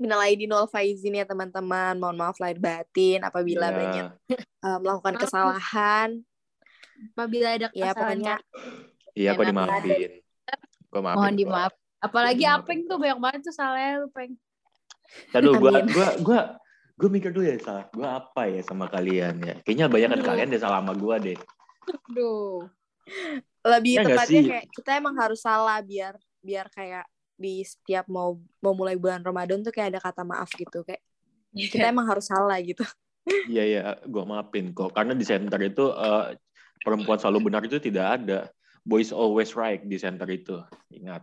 Minal 0.00 0.24
aidin 0.24 0.48
wal 0.48 0.64
faizin 0.64 1.12
ya 1.12 1.28
teman-teman. 1.28 2.00
Mohon 2.00 2.16
maaf 2.18 2.40
lahir 2.40 2.56
batin 2.56 3.20
apabila 3.20 3.68
Ya. 3.68 3.76
banyak 3.76 4.06
uh, 4.64 4.78
melakukan 4.80 5.14
Maaf. 5.14 5.22
kesalahan. 5.22 6.08
Apabila 7.12 7.48
ada 7.52 7.68
Ya, 7.70 7.92
kesalahan 7.92 7.94
pokoknya 7.94 8.34
Iya, 9.12 9.30
kok 9.30 9.42
Enak 9.42 9.50
dimaafin. 9.52 10.10
Kok 10.88 11.00
maafin. 11.00 11.18
mohon 11.20 11.30
kok. 11.30 11.38
dimaaf. 11.38 11.72
Apalagi 12.00 12.42
Dimaafin. 12.42 12.64
Apeng 12.64 12.80
tuh 12.88 12.96
banyak 12.96 13.18
banget 13.20 13.40
tuh 13.44 13.54
salahnya 13.54 13.92
lu, 14.00 14.08
Peng. 14.08 14.32
Aduh, 15.34 15.52
gua 15.58 15.70
gua 15.84 16.08
gua 16.22 16.40
gua 16.94 17.08
mikir 17.10 17.28
dulu 17.28 17.44
ya 17.44 17.58
salah 17.58 17.84
gua 17.90 18.08
apa 18.18 18.48
ya 18.48 18.62
sama 18.62 18.86
kalian 18.86 19.36
ya. 19.42 19.54
Kayaknya 19.60 19.86
banyak 19.86 20.08
kan 20.08 20.20
kalian 20.24 20.48
deh 20.48 20.60
salah 20.60 20.80
sama 20.80 20.96
gua 20.96 21.20
deh. 21.20 21.36
Aduh. 22.08 22.64
lebih 23.60 24.00
Ya 24.00 24.04
tepatnya 24.08 24.40
kayak 24.46 24.66
kita 24.72 24.90
emang 24.96 25.12
harus 25.18 25.44
salah 25.44 25.84
biar 25.84 26.16
biar 26.40 26.72
kayak 26.72 27.04
di 27.40 27.64
setiap 27.64 28.04
mau 28.04 28.36
mau 28.60 28.76
mulai 28.76 29.00
bulan 29.00 29.24
Ramadan 29.24 29.64
tuh 29.64 29.72
kayak 29.72 29.96
ada 29.96 30.00
kata 30.04 30.28
maaf 30.28 30.52
gitu 30.52 30.84
kayak 30.84 31.00
kita 31.56 31.88
emang 31.88 32.04
harus 32.04 32.28
salah 32.28 32.60
gitu. 32.60 32.84
Iya 33.46 33.64
ya, 33.68 33.82
gua 34.10 34.24
maafin 34.26 34.72
kok. 34.74 34.90
Karena 34.96 35.14
di 35.14 35.22
center 35.22 35.60
itu 35.62 35.92
eh, 35.92 36.34
perempuan 36.82 37.20
selalu 37.20 37.52
benar 37.52 37.62
itu 37.62 37.78
tidak 37.78 38.18
ada. 38.18 38.48
Boys 38.82 39.12
always 39.14 39.54
right 39.54 39.78
di 39.84 40.00
center 40.00 40.26
itu. 40.26 40.56
Ingat. 40.90 41.22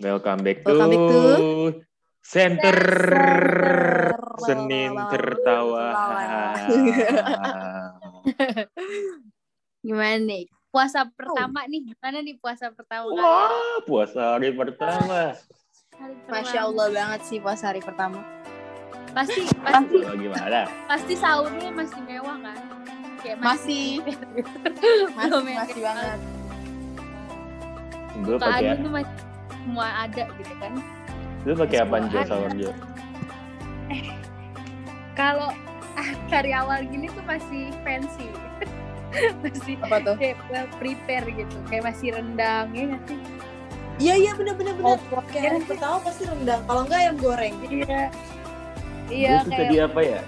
Welcome 0.00 0.40
back 0.46 0.64
to, 0.64 0.70
Welcome 0.70 0.90
back 0.96 1.04
to 1.12 1.89
Center 2.30 2.78
Center. 2.78 4.14
Senin 4.46 4.94
Tertawa. 5.10 5.90
Gimana 9.82 10.16
nih? 10.22 10.46
Puasa 10.70 11.10
pertama 11.10 11.66
nih, 11.66 11.90
gimana 11.90 12.22
nih 12.22 12.38
puasa 12.38 12.70
pertama? 12.70 13.10
Wah, 13.10 13.82
puasa 13.82 14.38
hari 14.38 14.54
pertama. 14.54 15.34
Hari 15.98 16.14
pertama. 16.22 16.30
Masya 16.30 16.60
Allah 16.70 16.86
banget 16.94 17.20
sih 17.26 17.42
puasa 17.42 17.74
hari 17.74 17.82
pertama. 17.82 18.22
Pasti 19.10 19.42
pasti 19.50 19.98
Oh, 20.06 20.14
gimana? 20.14 20.70
pasti 20.86 21.18
sahurnya 21.18 21.74
masih 21.74 21.98
mewah 22.06 22.38
kan? 22.38 22.58
Kayak 23.26 23.36
Masih. 23.42 23.98
Belum 25.18 25.42
Masih 25.42 25.50
yang 25.50 25.58
masih 25.66 25.74
kayak 25.74 25.82
banget. 25.82 26.18
Gue 28.22 28.36
pakai 28.38 28.78
masih 28.78 29.18
semua 29.50 29.86
ada 30.06 30.24
gitu 30.38 30.54
kan. 30.62 30.72
Lu 31.44 31.52
pakai 31.56 31.78
apa 31.80 31.94
aja 31.98 32.18
ada. 32.20 32.28
sahur 32.28 32.52
Jo? 32.52 32.70
Kalau 35.16 35.50
ah, 35.96 36.10
dari 36.32 36.50
awal 36.52 36.84
gini 36.86 37.08
tuh 37.12 37.24
masih 37.24 37.72
fancy. 37.82 38.28
masih 39.42 39.74
Apa 39.82 39.96
tuh? 40.04 40.14
kayak 40.16 40.38
well 40.48 40.68
prepare 40.78 41.26
gitu. 41.26 41.56
Kayak 41.66 41.92
masih 41.92 42.08
rendang 42.14 42.66
ya 42.72 42.84
nggak 42.94 43.02
sih? 43.08 43.18
Iya 44.00 44.14
iya 44.16 44.32
bener 44.32 44.54
bener 44.56 44.74
bener. 44.80 44.96
Opor. 44.96 45.20
Kayak 45.28 45.44
hari 45.44 45.64
pertama 45.68 45.96
pasti 46.00 46.22
rendang. 46.24 46.60
Kalau 46.64 46.80
enggak 46.88 46.98
ayam 47.04 47.16
goreng. 47.20 47.54
Iya. 47.68 48.02
Iya 49.10 49.34
kayak 49.44 49.68
di 49.68 49.78
apa 49.82 50.00
ya? 50.00 50.20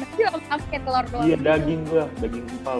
nasi 0.00 0.22
lengkap 0.24 0.60
kayak 0.72 0.82
telur 0.88 1.04
doang. 1.12 1.26
Iya 1.28 1.36
daging 1.36 1.80
gua, 1.84 2.04
daging 2.24 2.46
empal. 2.48 2.78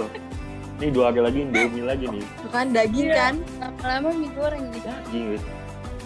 Ini 0.81 0.89
dua 0.89 1.05
hari 1.13 1.21
lagi 1.21 1.39
Indomie 1.45 1.85
lagi 1.85 2.05
nih. 2.09 2.25
Bukan 2.49 2.67
daging 2.73 3.09
Iya. 3.13 3.17
kan. 3.21 3.35
Lama-lama 3.61 4.09
mie 4.17 4.31
goreng 4.33 4.65
gitu. 4.73 4.89
Daging. 4.89 5.43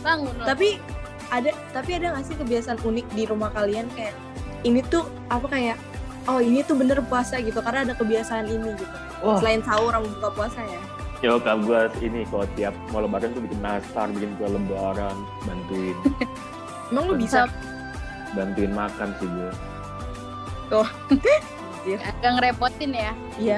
Bangun. 0.03 0.35
Tapi 0.43 0.69
ada 1.35 1.51
tapi 1.75 1.99
ada 1.99 2.15
nggak 2.15 2.25
sih 2.31 2.37
kebiasaan 2.39 2.79
unik 2.87 3.07
di 3.13 3.23
rumah 3.27 3.51
kalian 3.51 3.91
kayak 3.99 4.15
ini 4.63 4.81
tuh 4.87 5.11
apa 5.29 5.47
kayak 5.51 5.77
oh 6.31 6.39
ini 6.41 6.63
tuh 6.65 6.79
bener 6.79 7.03
puasa 7.05 7.43
gitu 7.43 7.59
karena 7.61 7.85
ada 7.91 7.95
kebiasaan 7.99 8.47
ini 8.49 8.73
gitu. 8.79 8.97
Wah. 9.21 9.41
Selain 9.41 9.61
sahur 9.65 9.93
sama 9.93 10.07
buka 10.09 10.29
puasa 10.33 10.61
ya. 10.63 10.81
Nyokap 11.25 11.59
gua 11.65 11.81
ini 12.05 12.29
kalau 12.29 12.47
tiap 12.53 12.75
mau 12.93 13.01
lebaran 13.01 13.33
tuh 13.33 13.41
bikin 13.45 13.61
nastar, 13.65 14.13
bikin 14.13 14.37
kue 14.37 14.49
lebaran, 14.49 15.17
bantuin, 15.49 15.97
Emang 16.93 17.05
lu 17.09 17.17
bisa? 17.17 17.49
bantuin 18.35 18.73
makan 18.75 19.09
sih 19.23 19.29
gue. 19.31 19.51
agak 21.85 22.31
ngerepotin 22.41 22.91
ya. 22.91 23.13
Iya. 23.37 23.57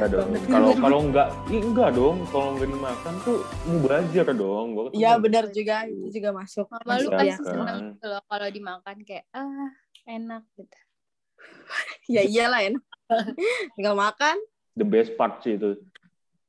Kalau 0.50 0.70
kalau 0.74 0.98
enggak, 1.06 1.28
ih, 1.46 1.62
enggak 1.62 1.94
dong. 1.94 2.26
Kalau 2.28 2.48
enggak 2.52 2.68
dimakan 2.68 3.14
tuh 3.22 3.38
mubazir 3.64 4.26
dong. 4.34 4.66
Gua 4.74 4.84
Iya 4.90 5.14
benar 5.16 5.44
juga 5.50 5.86
itu 5.86 6.10
juga 6.10 6.34
masuk. 6.34 6.66
Mama 6.66 6.98
lu 6.98 7.08
Iya, 7.08 7.16
pasti 7.16 7.30
ya. 7.30 7.36
kan. 7.38 7.46
seneng 7.46 7.78
gitu 7.94 8.06
loh 8.10 8.22
kalau 8.26 8.48
dimakan 8.50 8.96
kayak 9.02 9.24
ah 9.30 9.70
enak 10.04 10.42
gitu. 10.54 10.78
Ya 12.14 12.22
iyalah 12.22 12.60
ya. 12.62 12.70
Tinggal 13.74 13.94
makan. 14.04 14.36
The 14.74 14.82
best 14.84 15.14
part 15.14 15.38
sih 15.40 15.54
itu. 15.54 15.78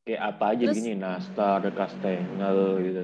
Kayak 0.01 0.21
apa 0.33 0.43
aja 0.55 0.63
Terus- 0.65 0.77
gini, 0.77 0.91
nastar, 0.93 1.61
kastengel 1.71 2.59
gitu. 2.81 3.03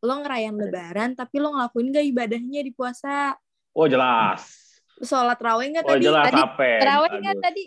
Lo 0.00 0.22
ngerayain 0.22 0.54
lebaran 0.54 1.12
tapi 1.12 1.36
lo 1.36 1.52
ngelakuin 1.52 1.90
gak 1.90 2.06
ibadahnya 2.06 2.60
di 2.62 2.70
puasa? 2.70 3.34
Oh 3.72 3.84
jelas. 3.84 4.65
Sholat 5.04 5.36
raweh 5.36 5.68
gak 5.76 5.84
Oh 5.84 5.92
tadi? 5.92 6.04
jelas 6.08 6.24
Tadi 6.32 6.40
apa? 6.40 6.64
Terawih 6.80 7.10
nggak 7.20 7.36
tadi? 7.44 7.64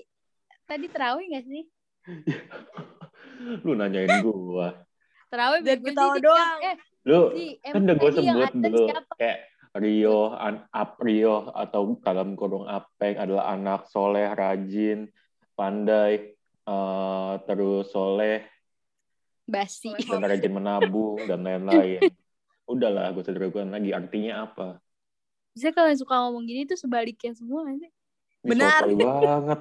Tadi 0.66 0.86
terawih 0.90 1.26
nggak 1.30 1.46
sih? 1.46 1.64
Lu 3.66 3.74
nanyain 3.78 4.10
gua. 4.26 4.74
Terawih 5.30 5.62
bego 5.62 5.86
ketawa 5.94 6.16
doang. 6.18 6.60
Eh, 6.66 6.76
Lu 7.06 7.20
si, 7.34 7.46
kan 7.62 7.82
udah 7.86 7.96
gue 7.96 8.12
sebut 8.12 8.52
dulu 8.58 8.84
siapa? 8.90 9.14
kayak 9.16 9.40
Rio, 9.78 10.34
an, 10.34 10.66
Ap 10.74 10.98
Rio 10.98 11.54
atau 11.54 11.94
dalam 12.02 12.34
kurung 12.34 12.66
Apeng 12.66 13.22
adalah 13.22 13.54
anak 13.54 13.86
soleh, 13.94 14.34
rajin, 14.34 15.06
pandai, 15.54 16.34
eh, 16.66 17.34
terus 17.46 17.94
soleh 17.94 18.42
Basi. 19.46 19.94
dan 19.94 20.26
rajin 20.26 20.54
menabung 20.54 21.22
dan 21.30 21.46
lain-lain. 21.46 22.02
Udahlah, 22.74 23.14
gue 23.14 23.22
sederhanakan 23.26 23.74
lagi. 23.74 23.90
Artinya 23.94 24.46
apa? 24.46 24.82
Bisa 25.60 25.76
kalau 25.76 25.92
suka 25.92 26.16
ngomong 26.24 26.48
gini 26.48 26.64
tuh 26.64 26.80
sebaliknya 26.80 27.36
semua 27.36 27.68
nggak 27.68 27.84
sih? 27.84 27.92
Ini 27.92 28.48
Benar. 28.48 28.82
banget. 28.96 29.60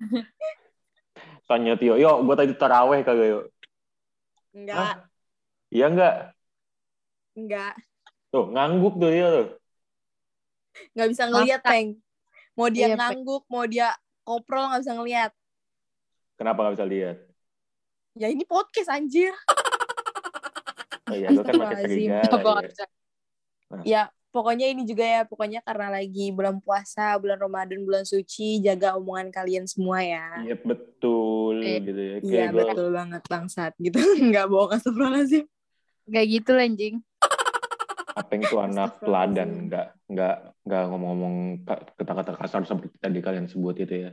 Tanya 1.52 1.76
Tio, 1.76 2.00
yuk 2.00 2.24
gue 2.24 2.34
tadi 2.40 2.52
taraweh 2.56 3.04
kagak 3.04 3.28
yuk? 3.28 3.44
Enggak, 4.56 5.04
Iya 5.68 5.92
enggak? 5.92 6.14
enggak. 7.36 7.74
Tuh, 8.32 8.48
ngangguk 8.48 8.96
tuh 8.96 9.12
dia 9.12 9.26
tuh. 9.28 9.46
Nggak 10.96 11.08
bisa 11.12 11.22
ngeliat. 11.28 11.60
Peng. 11.60 12.00
Mau 12.56 12.72
dia 12.72 12.80
Iya, 12.80 12.96
Peng. 12.96 13.20
ngangguk, 13.20 13.44
mau 13.52 13.68
dia 13.68 13.92
koprol 14.24 14.72
nggak 14.72 14.80
bisa 14.88 14.94
ngeliat. 14.96 15.32
Kenapa 16.40 16.64
gak 16.64 16.80
bisa 16.80 16.88
lihat? 16.88 17.16
Ya 18.16 18.32
ini 18.32 18.48
podcast 18.48 18.88
anjir. 18.88 19.36
Oh 21.06 21.12
iya, 21.12 21.28
gue 21.28 21.44
kan 21.44 21.52
pakai 21.52 21.84
Astagfirullahaladzim. 21.84 21.92
serigala. 21.92 22.24
Apa 22.32 22.40
ya. 22.40 22.56
harusnya? 22.56 22.86
Ya, 23.84 24.02
pokoknya 24.36 24.68
ini 24.68 24.84
juga 24.84 25.04
ya, 25.08 25.20
pokoknya 25.24 25.64
karena 25.64 25.88
lagi 25.96 26.28
bulan 26.28 26.60
puasa, 26.60 27.16
bulan 27.16 27.40
Ramadan, 27.40 27.80
bulan 27.88 28.04
suci, 28.04 28.60
jaga 28.60 28.92
omongan 29.00 29.32
kalian 29.32 29.64
semua 29.64 30.04
ya. 30.04 30.44
Iya 30.44 30.56
betul 30.60 31.64
Iya. 31.64 31.78
gitu 31.80 32.00
ya. 32.00 32.16
Iya, 32.20 32.44
gue 32.52 32.60
betul 32.68 32.88
banget 32.92 33.22
bangsat 33.24 33.72
gitu. 33.80 33.96
Nggak 34.28 34.46
bohong 34.52 34.76
astagfirullahaladzim. 34.76 35.44
Kayak 36.06 36.28
gitu 36.28 36.52
anjing. 36.52 36.94
Apeng 38.16 38.40
itu 38.44 38.56
anak 38.56 39.00
teladan, 39.00 39.68
nggak 39.68 39.86
nggak 40.08 40.36
nggak 40.64 40.82
ngomong-ngomong 40.88 41.36
ka- 41.68 41.84
kata-kata 42.00 42.32
kasar 42.36 42.62
seperti 42.64 42.96
tadi 42.96 43.18
kalian 43.20 43.48
sebut 43.48 43.76
itu 43.76 44.08
ya. 44.08 44.10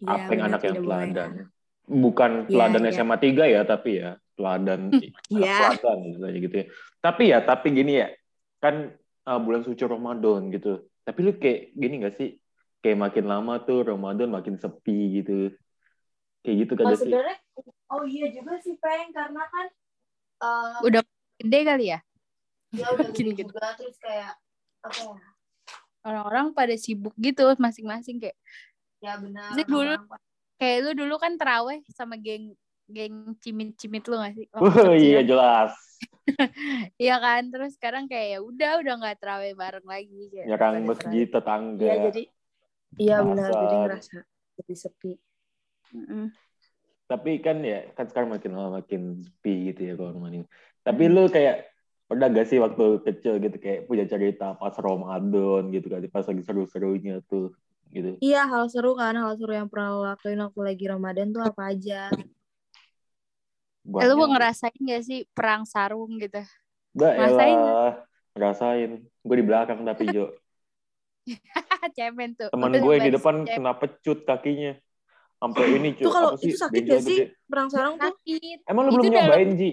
Iya, 0.00 0.08
Apeng 0.10 0.40
benar, 0.40 0.48
anak 0.52 0.60
yang 0.64 0.76
teladan. 0.80 1.30
Bukan 1.84 2.30
Iya, 2.44 2.48
teladan 2.48 2.82
iya. 2.88 2.92
SMA 2.96 3.16
3 3.20 3.44
ya, 3.44 3.60
tapi 3.64 4.00
ya 4.00 4.16
teladan 4.34 4.80
anak 4.90 5.12
teladan 5.30 5.98
gitu 6.12 6.26
gitu 6.44 6.54
ya. 6.60 6.66
Tapi 7.00 7.22
ya, 7.32 7.38
tapi 7.40 7.66
gini 7.72 7.92
ya, 8.00 8.08
kan 8.64 8.96
uh, 9.28 9.40
bulan 9.44 9.60
suci 9.60 9.84
Ramadan 9.84 10.48
gitu. 10.48 10.88
Tapi 11.04 11.18
lu 11.20 11.36
kayak 11.36 11.76
gini 11.76 12.00
gak 12.00 12.16
sih? 12.16 12.40
Kayak 12.80 13.12
makin 13.12 13.24
lama 13.28 13.60
tuh 13.60 13.84
Ramadan 13.84 14.32
makin 14.32 14.56
sepi 14.56 15.20
gitu. 15.20 15.52
Kayak 16.40 16.56
gitu 16.64 16.72
kan 16.80 16.84
Oh, 16.88 16.96
sih? 16.96 17.12
sebenarnya, 17.12 17.36
oh 17.92 18.04
iya 18.08 18.26
juga 18.32 18.56
sih, 18.64 18.76
Peng, 18.80 19.12
karena 19.12 19.44
kan 19.52 19.66
eh, 20.40 20.78
Udah 20.88 21.00
gede 21.40 21.60
kali 21.64 21.84
ya? 21.92 22.00
dia 22.74 22.88
udah 22.90 23.08
Gini 23.12 23.30
gede 23.36 23.44
gitu. 23.44 23.52
juga, 23.52 23.68
terus 23.76 23.96
kayak, 24.00 24.32
apa 24.84 25.00
ya, 25.00 25.16
Orang-orang 26.04 26.52
pada 26.52 26.76
sibuk 26.76 27.16
gitu 27.16 27.48
masing-masing 27.56 28.20
kayak 28.20 28.36
ya 29.00 29.16
benar. 29.16 29.56
Jadi 29.56 29.62
dulu- 29.68 30.08
kayak 30.60 30.78
lu 30.84 30.90
dulu 30.96 31.14
kan 31.16 31.36
teraweh 31.40 31.80
sama 31.92 32.16
geng 32.20 32.52
geng 32.88 33.32
cimit-cimit 33.40 34.04
lu 34.04 34.20
gak 34.20 34.36
sih? 34.36 34.46
Oh 34.60 34.92
iya 34.92 35.24
jelas. 35.24 35.72
Iya 37.02 37.16
kan, 37.20 37.42
terus 37.52 37.76
sekarang 37.76 38.04
kayak 38.08 38.28
ya 38.36 38.38
udah 38.40 38.72
udah 38.80 38.94
nggak 39.00 39.16
terawih 39.20 39.52
bareng 39.52 39.86
lagi. 39.86 40.22
Kayak 40.32 40.46
Nyerang 40.48 40.74
pada 40.74 40.88
masjid 40.88 41.26
tetangga. 41.28 41.84
Iya, 41.84 41.96
jadi, 42.08 42.22
iya 42.96 43.16
benar, 43.20 43.50
jadi 43.52 43.76
ngerasa 43.76 44.18
lebih 44.58 44.76
sepi. 44.78 45.12
terawih. 45.14 45.22
Mm-mm. 45.94 46.26
tapi 47.04 47.38
kan 47.38 47.60
ya 47.60 47.92
kan 47.92 48.08
sekarang 48.08 48.32
makin 48.32 48.50
lama 48.56 48.80
makin 48.80 49.20
sepi 49.22 49.70
gitu 49.70 49.80
ya 49.86 49.94
kalau 49.94 50.16
rumah 50.16 50.32
ini 50.32 50.48
tapi 50.80 51.06
lu 51.06 51.28
kayak 51.28 51.68
pernah 52.08 52.26
gak 52.32 52.48
sih 52.48 52.58
waktu 52.58 53.04
kecil 53.04 53.38
gitu 53.38 53.56
kayak 53.60 53.86
punya 53.86 54.04
cerita 54.08 54.56
pas 54.56 54.74
Ramadan 54.74 55.68
gitu 55.68 55.86
kan 55.92 56.00
pas 56.08 56.24
lagi 56.24 56.42
seru-serunya 56.44 57.20
tuh 57.28 57.52
gitu. 57.94 58.18
Iya, 58.18 58.50
hal 58.50 58.66
seru 58.66 58.98
kan, 58.98 59.14
hal 59.14 59.38
seru 59.38 59.54
yang 59.54 59.70
pernah 59.70 59.94
lo 59.94 60.02
lakuin 60.02 60.42
waktu 60.42 60.60
lagi 60.66 60.84
Ramadan 60.90 61.30
tuh 61.30 61.46
apa 61.46 61.70
aja? 61.70 62.10
Eh, 63.84 64.06
lu 64.08 64.24
ngerasain 64.32 64.80
gak 64.80 65.02
sih 65.04 65.28
perang 65.36 65.68
sarung 65.68 66.16
gitu? 66.16 66.40
Gak 66.96 67.12
ngerasain? 67.20 67.56
elah, 67.58 67.92
ngerasain. 68.32 68.90
Gue 69.20 69.36
di 69.36 69.44
belakang 69.44 69.84
tapi 69.84 70.08
Jo. 70.08 70.32
Cemen 71.96 72.32
tuh. 72.36 72.48
Teman 72.52 72.72
Udah 72.72 72.80
gue 72.80 72.92
yang 72.96 73.04
di 73.08 73.12
depan 73.12 73.34
cemen. 73.44 73.54
kena 73.60 73.72
pecut 73.76 74.18
kakinya. 74.24 74.72
Sampai 75.40 75.64
ini 75.76 75.88
Itu 75.92 76.08
cuy. 76.08 76.12
kalau 76.16 76.30
apa 76.32 76.36
sih? 76.40 76.48
itu 76.52 76.56
sakit 76.56 76.82
gak 76.88 77.02
sih? 77.04 77.18
Perang 77.44 77.68
sarung 77.68 77.96
tuh? 78.00 78.12
sakit. 78.16 78.58
Emang 78.64 78.82
lu 78.88 78.90
Itu 78.90 78.96
belum 78.96 79.04
dalam- 79.12 79.20
nyobain, 79.28 79.50
Ji? 79.60 79.70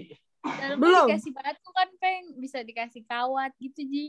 Belum. 0.76 1.06
dikasih 1.08 1.32
batu 1.32 1.68
kan, 1.72 1.88
Peng. 1.96 2.24
Bisa 2.36 2.58
dikasih 2.60 3.02
kawat 3.08 3.52
gitu, 3.56 3.80
Ji. 3.88 4.04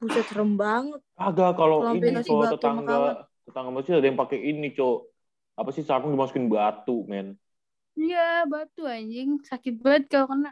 Buset, 0.00 0.24
serem 0.28 0.56
banget. 0.56 1.00
Agak 1.14 1.54
kalau 1.56 1.84
Kalau 1.84 1.94
ini 1.96 2.20
sama 2.24 2.50
tetangga 2.50 3.28
tetangga 3.44 3.70
masih 3.70 4.00
ada 4.00 4.06
yang 4.08 4.16
pakai 4.18 4.40
ini 4.40 4.72
cowok 4.72 4.98
apa 5.54 5.70
sih 5.70 5.84
sarung 5.84 6.10
dimasukin 6.16 6.48
batu 6.50 7.04
men 7.06 7.36
Iya, 7.94 8.46
batu 8.50 8.82
anjing. 8.84 9.38
Sakit 9.46 9.74
banget 9.78 10.10
kalau 10.10 10.26
kena. 10.34 10.50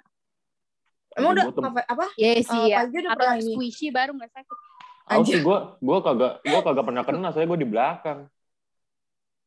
Emang 1.12 1.36
udah 1.36 1.46
apa? 1.52 1.80
apa? 1.84 2.06
Iya 2.16 2.30
Eh, 2.38 2.44
sih, 2.46 2.62
ya. 2.72 2.86
Pagi 2.86 2.96
udah 3.02 3.12
pernah 3.18 3.36
ini. 3.36 3.52
squishy 3.52 3.86
baru 3.92 4.10
gak 4.16 4.32
sakit. 4.32 4.56
Aku 5.02 5.22
sih 5.26 5.40
gue 5.42 5.58
gue 5.82 5.98
kagak 6.00 6.32
gue 6.46 6.60
kagak 6.62 6.84
pernah 6.86 7.02
kena 7.04 7.28
saya 7.34 7.44
gue 7.44 7.58
di 7.58 7.68
belakang 7.68 8.30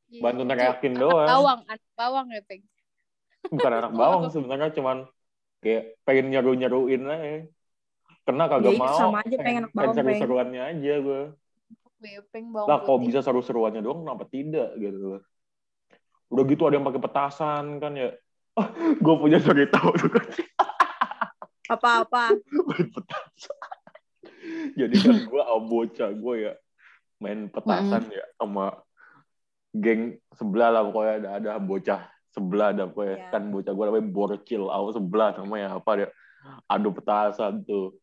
Iya. 0.05 0.21
bantu 0.21 0.41
anak 0.45 0.77
doang 0.93 1.25
Bawang, 1.25 1.59
anak 1.65 1.81
bawang 1.97 2.27
ya, 2.29 2.41
Peng. 2.45 2.61
bukan 3.49 3.71
anak 3.73 3.91
bawang 3.97 4.23
sebenarnya 4.29 4.69
cuman 4.77 4.97
kayak 5.65 5.97
pengen 6.05 6.29
nyeru 6.29 6.53
nyeruin 6.53 7.01
aja 7.09 7.49
kena 8.21 8.45
kagak 8.45 8.73
Ya, 8.73 8.77
mau 8.77 8.93
sama 8.93 9.25
aja, 9.25 9.35
pengen 9.41 9.65
anak 9.65 9.73
bawang, 9.73 9.95
seru 9.97 10.05
Peng. 10.13 10.21
seruannya 10.21 10.61
aja 10.61 10.93
gue 11.01 11.21
Gue 11.97 12.13
Peng 12.29 12.47
bawang 12.53 12.69
lah 12.69 12.77
kok 12.85 12.93
putih. 12.93 13.05
bisa 13.09 13.19
seru 13.25 13.41
seruannya 13.41 13.81
doang 13.81 14.05
kenapa 14.05 14.23
tidak 14.29 14.69
gitu 14.77 15.25
udah 16.35 16.43
gitu 16.51 16.67
ada 16.67 16.75
yang 16.75 16.87
pakai 16.87 16.99
petasan 16.99 17.79
kan 17.79 17.95
ya. 17.95 18.11
Oh, 18.59 18.67
gue 18.75 19.15
punya 19.15 19.39
cerita 19.39 19.79
Apa-apa? 21.71 22.35
main 22.67 22.87
petasan. 22.91 23.59
Jadi 24.75 24.95
kan 24.99 25.15
gue 25.23 25.41
sama 25.41 25.61
bocah 25.63 26.11
gue 26.11 26.35
ya 26.37 26.53
main 27.23 27.47
petasan 27.47 28.11
ya 28.11 28.25
sama 28.35 28.83
geng 29.71 30.19
sebelah 30.35 30.69
lah 30.75 30.83
pokoknya. 30.83 31.39
Ada 31.39 31.49
ada 31.55 31.63
bocah 31.63 32.01
sebelah 32.35 32.75
ada 32.75 32.83
pokoknya. 32.91 33.15
Iya. 33.15 33.27
kan 33.31 33.43
bocah 33.47 33.71
gue 33.71 33.85
namanya 33.87 34.07
borcil 34.11 34.63
aku 34.67 34.87
sebelah 34.99 35.29
namanya 35.39 35.67
apa 35.79 35.91
dia. 35.95 36.09
Adu 36.67 36.91
petasan 36.91 37.63
tuh. 37.63 37.95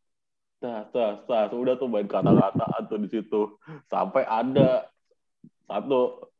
Tas 0.56 0.88
tas 0.88 1.20
tas 1.28 1.52
udah 1.52 1.76
tuh 1.76 1.90
main 1.90 2.08
kata-kataan 2.08 2.82
tuh 2.88 2.98
di 3.04 3.08
situ. 3.12 3.60
Sampai 3.92 4.24
ada 4.24 4.88
satu 5.68 6.31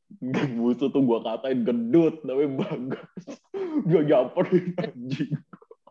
musuh 0.59 0.93
tuh 0.93 1.00
gue 1.00 1.19
katain 1.25 1.62
gendut 1.64 2.20
namanya 2.26 2.67
bagas 2.67 3.37
dia 3.88 4.00
nyamperin 4.05 4.67
anjing 4.76 5.32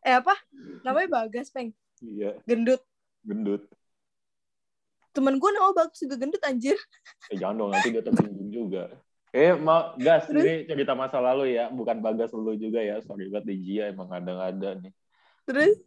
Eh 0.01 0.18
apa? 0.18 0.33
Namanya 0.81 1.09
Bagas, 1.13 1.53
Peng. 1.53 1.69
iya 2.01 2.33
Gendut. 2.50 2.81
gendut 3.21 3.69
Temen 5.13 5.38
gue 5.38 5.50
nama 5.51 5.75
Bagus 5.75 6.00
juga 6.00 6.15
gendut, 6.15 6.39
anjir. 6.41 6.79
Eh 7.27 7.35
jangan 7.35 7.68
dong, 7.68 7.71
nanti 7.75 7.91
dia 7.91 8.00
tersinggung 8.00 8.47
juga. 8.47 8.95
Eh, 9.31 9.56
mau 9.56 9.95
gas, 10.00 10.27
Terus? 10.27 10.44
ini 10.44 10.53
cerita 10.68 10.95
masa 10.95 11.19
lalu 11.19 11.56
ya, 11.56 11.68
bukan 11.68 12.00
bagas 12.00 12.31
lu 12.31 12.56
juga 12.56 12.79
ya. 12.79 13.00
Sorry 13.03 13.27
banget 13.27 13.51
di 13.51 13.56
Jia 13.59 13.91
emang 13.91 14.07
ada-ada 14.07 14.79
nih. 14.79 14.91
Terus? 15.47 15.79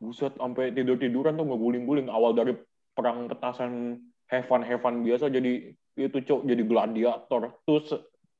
Buset, 0.00 0.32
sampai 0.36 0.72
tidur-tiduran 0.76 1.36
tuh 1.36 1.44
ngeguling-guling. 1.44 2.08
Awal 2.12 2.32
dari 2.36 2.52
perang 2.92 3.28
petasan 3.28 3.96
heaven-heaven 4.30 5.02
biasa 5.02 5.26
jadi 5.28 5.74
itu 5.98 6.18
cok 6.22 6.46
jadi 6.46 6.62
gladiator. 6.64 7.50
Terus 7.66 7.90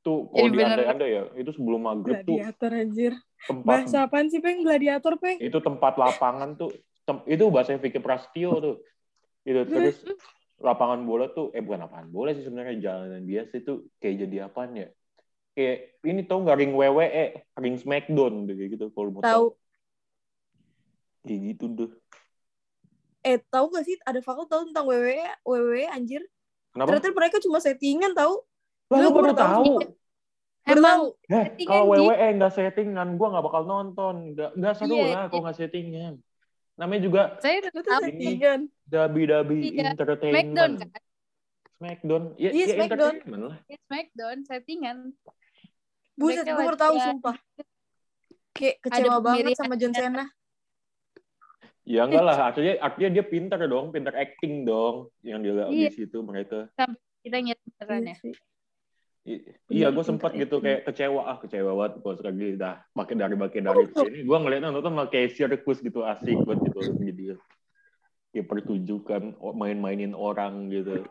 tuh 0.00 0.32
kalau 0.32 0.48
Jadi 0.48 0.56
di 0.56 0.60
bener. 0.64 0.86
anda 0.88 1.06
ya, 1.06 1.22
itu 1.36 1.50
sebelum 1.52 1.84
maghrib 1.84 2.24
tuh 2.24 2.40
Gladiator, 2.40 2.70
anjir. 2.72 3.12
tempat 3.44 3.66
Bahasa 3.66 3.98
apaan 4.08 4.26
sih, 4.32 4.40
Peng? 4.40 4.64
Gladiator, 4.64 5.20
Peng? 5.20 5.36
itu 5.42 5.58
tempat 5.60 5.98
lapangan 6.00 6.56
tuh 6.56 6.72
tem- 7.04 7.26
itu 7.28 7.44
bahasa 7.52 7.76
Vicky 7.76 8.00
Prastio 8.00 8.56
tuh. 8.62 8.76
Itu 9.44 9.66
terus 9.68 10.00
lapangan 10.60 11.04
bola 11.04 11.32
tuh 11.32 11.48
eh 11.56 11.64
bukan 11.64 11.88
lapangan 11.88 12.08
bola 12.12 12.36
sih 12.36 12.44
sebenarnya 12.44 12.76
jalanan 12.80 13.24
biasa 13.24 13.52
itu 13.60 13.88
kayak 14.00 14.16
jadi 14.28 14.36
apaan 14.48 14.76
ya? 14.76 14.88
Kayak 15.56 15.76
ini 16.06 16.20
tau 16.24 16.38
nggak 16.46 16.58
ring 16.60 16.72
WWE, 16.72 17.24
ring 17.58 17.76
Smackdown 17.76 18.48
tuh, 18.48 18.54
kayak 18.54 18.70
gitu 18.78 18.86
kalau 18.94 19.10
mau 19.10 19.20
Tahu. 19.24 19.46
Kayak 21.26 21.40
gitu 21.52 21.64
tuh. 21.76 21.90
Eh, 23.20 23.36
tahu 23.52 23.68
gak 23.72 23.84
sih 23.84 23.96
ada 24.08 24.20
fakta 24.24 24.48
tahu 24.48 24.72
tentang 24.72 24.88
WWE? 24.88 25.28
WWE, 25.44 25.84
anjir. 25.92 26.24
Kenapa? 26.72 26.96
Ternyata 26.96 27.08
mereka 27.12 27.36
cuma 27.44 27.58
settingan, 27.60 28.16
tahu? 28.16 28.40
Lu 28.90 28.96
gua 28.96 29.10
baru 29.10 29.12
baru 29.12 29.34
tahu. 29.36 29.44
tahu. 29.44 29.74
Emang 30.70 31.00
settingan, 31.24 31.72
kalau. 31.72 32.04
WWE 32.06 32.28
nggak 32.36 32.52
settingan, 32.52 33.08
gua 33.16 33.28
nggak 33.32 33.44
bakal 33.44 33.62
nonton. 33.66 34.14
Nggak 34.36 34.50
nggak 34.56 34.74
seru 34.76 34.94
Iya, 34.96 35.04
lah 35.12 35.24
kalau 35.28 35.42
nggak 35.44 35.56
settingan. 35.56 36.14
Namanya 36.80 37.00
juga 37.04 37.22
saya 37.44 37.60
Itu 37.60 37.80
settingan. 37.84 38.60
WWE 38.88 39.56
Iya, 39.60 39.82
Entertainment. 39.92 40.32
Smackdown 40.32 40.70
kan? 40.80 41.02
Smackdown. 41.76 42.22
Ya, 42.40 42.50
Iya, 42.50 42.64
ya 42.64 42.74
Smackdown. 42.76 43.14
entertainment 43.14 43.42
lah. 43.44 43.58
Ya, 43.68 43.78
Smackdown 43.84 44.36
settingan. 44.48 44.96
Buset, 46.16 46.44
gue 46.44 46.56
baru 46.56 46.76
tahu, 46.76 46.94
sumpah. 47.00 47.36
Kayak 48.52 48.76
kecewa 48.84 49.16
banget 49.24 49.56
sama 49.56 49.74
John 49.80 49.92
Cena. 49.96 50.24
Ya 51.90 52.06
enggak 52.06 52.22
lah, 52.22 52.54
artinya 52.54 52.78
artinya 52.86 53.10
dia 53.18 53.24
pintar 53.26 53.58
dong, 53.66 53.90
pintar 53.90 54.14
acting 54.14 54.62
dong 54.62 55.10
yang 55.26 55.42
dia 55.42 55.66
Iya. 55.66 55.90
di 55.90 55.96
situ 55.98 56.22
mereka. 56.22 56.70
Kita 57.18 57.36
nyet 57.42 57.58
beneran 57.66 58.14
ya. 58.14 58.16
Iya 59.20 59.38
Bener, 59.68 59.74
iya, 59.74 59.86
gue 59.92 60.04
sempat 60.06 60.30
gitu 60.32 60.62
acting. 60.62 60.64
kayak 60.64 60.80
kecewa. 60.86 61.20
Ah 61.26 61.36
kecewa 61.42 61.70
banget 61.76 61.92
pas 62.00 62.18
lagi 62.22 62.46
dah 62.54 62.76
makin 62.94 63.16
dari 63.18 63.36
makin 63.36 63.62
dari 63.66 63.84
sini. 63.90 64.18
Gue 64.22 64.38
ngeliatnya 64.38 64.70
nonton 64.70 64.94
malah 64.94 65.10
kayak 65.10 65.34
sirkus 65.34 65.82
gitu 65.82 66.06
asik 66.06 66.38
banget 66.46 66.70
gitu 66.70 66.80
jadi 66.94 67.24
kayak 68.30 68.46
pertunjukan 68.46 69.22
main-mainin 69.52 70.14
orang 70.14 70.70
gitu. 70.70 71.02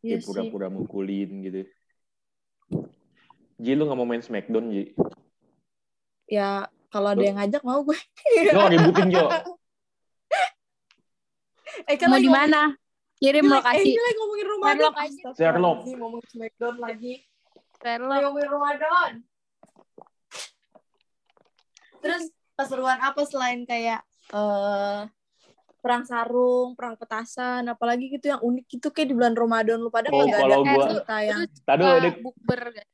Iya 0.00 0.16
kayak 0.16 0.24
pura-pura 0.26 0.66
mukulin 0.72 1.30
gitu. 1.44 1.60
Ji 3.60 3.76
lu 3.76 3.84
nggak 3.86 3.98
mau 4.00 4.08
main 4.08 4.24
Smackdown 4.24 4.72
Ji? 4.72 4.96
Ya, 6.26 6.66
kalau 6.94 7.10
ada 7.10 7.18
yang 7.20 7.34
ngajak 7.34 7.58
mau 7.60 7.82
gue. 7.82 7.98
Jo 8.46 8.70
ributin 8.70 9.08
Jo 9.14 9.26
Eh, 11.84 11.98
kan 11.98 12.06
Mau 12.06 12.16
di 12.16 12.30
mana? 12.30 12.70
Kirim 13.16 13.42
Eh, 13.42 13.50
lokasi. 13.50 13.82
ini 13.84 13.98
lagi 13.98 14.16
ngomongin 14.16 14.46
aja. 14.46 14.54
Astagfirullahaladzim, 14.94 15.34
Sherlock. 15.34 15.78
Ngomongin 15.90 16.26
Smackdown 16.28 16.76
lagi. 16.78 17.14
Sherlock. 17.76 18.20
Ngomongin 18.22 18.48
Ramadan. 18.48 19.10
Terus 21.98 22.22
keseruan 22.54 22.98
apa 23.00 23.20
selain 23.24 23.64
kayak 23.64 24.00
eh 24.30 25.00
perang 25.80 26.04
sarung, 26.04 26.72
perang 26.72 26.94
petasan, 26.94 27.66
apalagi 27.66 28.08
gitu 28.08 28.30
yang 28.30 28.40
unik 28.40 28.64
gitu 28.70 28.88
kayak 28.88 29.08
di 29.10 29.14
bulan 29.14 29.34
Ramadan 29.34 29.78
lu 29.78 29.90
pada 29.90 30.08
Oh, 30.08 30.24
kalau 30.24 30.62
ada 30.62 30.72
gua- 30.72 30.88
cerita 30.88 31.16
yang 31.20 31.40
Tadi 31.60 31.82
suka 31.82 32.00
Dek, 32.00 32.14
bukber 32.20 32.60
gak? 32.72 32.86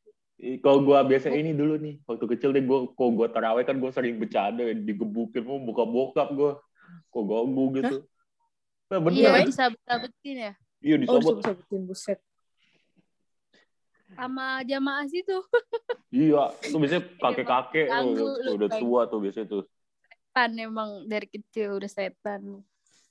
Kalau 0.65 0.81
gue 0.81 0.97
biasa 0.97 1.29
ini 1.37 1.53
dulu 1.53 1.77
nih 1.77 2.01
waktu 2.09 2.25
kecil 2.37 2.57
deh 2.57 2.65
gue 2.65 2.79
kalau 2.97 3.13
gue 3.13 3.29
taraweh 3.29 3.65
kan 3.69 3.77
gue 3.77 3.91
sering 3.93 4.17
bercanda 4.17 4.65
digebukin 4.73 5.45
mau 5.45 5.61
buka 5.61 5.85
bokap 5.85 6.29
gue 6.33 6.53
kok 7.13 7.25
ganggu 7.29 7.65
gitu 7.77 7.97
nah, 8.89 8.99
bener 9.05 9.21
Iya, 9.21 9.31
disabet-sabetin 9.45 10.37
ya. 10.51 10.53
iya 10.81 10.95
oh 10.97 11.01
disobot 11.05 11.39
disebut-sebutin 11.39 11.83
buset. 11.85 12.19
Sama 14.11 14.67
jamaah 14.67 15.07
situ. 15.07 15.39
iya 16.25 16.51
tuh 16.51 16.79
biasanya 16.83 17.05
kakek 17.23 17.47
kakek 17.47 17.87
Ganggu 17.87 18.27
tuh, 18.43 18.53
udah 18.59 18.69
tua 18.83 19.01
tuh 19.07 19.19
biasanya 19.23 19.47
tuh 19.47 19.63
Setan 20.11 20.51
emang 20.59 21.07
dari 21.07 21.27
kecil 21.31 21.79
udah 21.79 21.91
setan. 21.91 22.65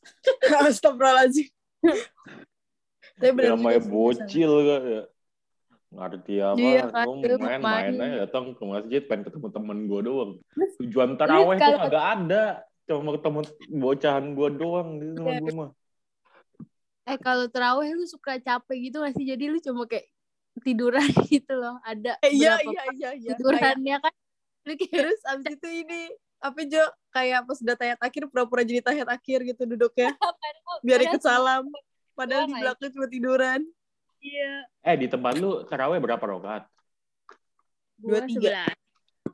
Astagfirullahaladzim. 0.67 1.47
Tapi 3.19 3.31
bener 3.35 3.55
namanya 3.55 3.79
sih, 3.83 3.91
bocil 3.91 4.51
kan 4.67 4.81
ya 4.83 5.03
ngerti 5.89 6.35
apa 6.37 6.53
Iya, 6.55 6.83
kan, 6.87 7.05
dia 7.17 7.35
main 7.35 7.59
main. 7.59 7.91
main 7.91 7.93
aja 7.99 8.15
datang 8.23 8.53
ke 8.53 8.61
masjid 8.63 9.01
pengen 9.01 9.23
ketemu 9.25 9.47
temen 9.49 9.77
gue 9.83 10.01
doang 10.03 10.31
tujuan 10.79 11.09
taraweh 11.15 11.55
tuh 11.55 11.65
kalau- 11.65 11.81
agak 11.83 12.05
ada 12.15 12.43
cuma 12.85 13.09
ketemu 13.11 13.39
bocahan 13.71 14.25
gue 14.31 14.49
doang 14.55 14.89
di 14.95 15.05
rumah 15.11 15.31
Iya. 15.31 15.41
gue 15.41 15.53
mah 15.55 15.71
Eh 17.03 17.17
kalau 17.17 17.45
terawih 17.45 17.89
lu 17.89 18.05
suka 18.05 18.37
capek 18.37 18.77
gitu 18.85 19.01
gak 19.01 19.17
sih? 19.17 19.25
Jadi 19.25 19.49
lu 19.49 19.57
cuma 19.57 19.81
kayak 19.83 20.05
tiduran 20.59 21.01
gitu 21.27 21.49
loh. 21.51 21.81
Ada 21.81 22.21
Eh, 22.21 22.37
iya 22.37 22.61
iya 22.61 22.81
iya 22.93 23.09
iya. 23.17 23.33
Kayak- 23.33 23.33
tidurannya 23.33 23.95
kan. 23.97 24.13
Lu 24.61 24.73
kayak 24.77 24.93
Terus 24.93 25.19
abis 25.25 25.45
itu 25.51 25.67
ini 25.75 26.01
apa 26.37 26.59
Jo 26.63 26.85
kayak 27.09 27.43
pas 27.43 27.57
udah 27.57 27.73
tayat 27.75 27.97
akhir 27.97 28.29
pura-pura 28.29 28.61
jadi 28.61 28.85
tayat 28.85 29.09
akhir 29.09 29.41
gitu 29.43 29.65
duduknya 29.65 30.13
biar 30.85 31.01
ikut 31.03 31.17
salam. 31.19 31.65
Padahal 32.13 32.45
di 32.45 32.53
Doang, 32.53 32.61
belakang 32.61 32.89
cuma 32.93 33.07
tiduran. 33.09 33.59
Iya. 34.19 34.53
eh 34.81 34.95
di 34.95 35.07
tempat 35.07 35.33
lu 35.35 35.63
taraweh 35.63 35.97
berapa 35.97 36.19
rakaat 36.19 36.67
Dua, 37.95 38.19
Gua 38.19 38.27
tiga. 38.27 38.63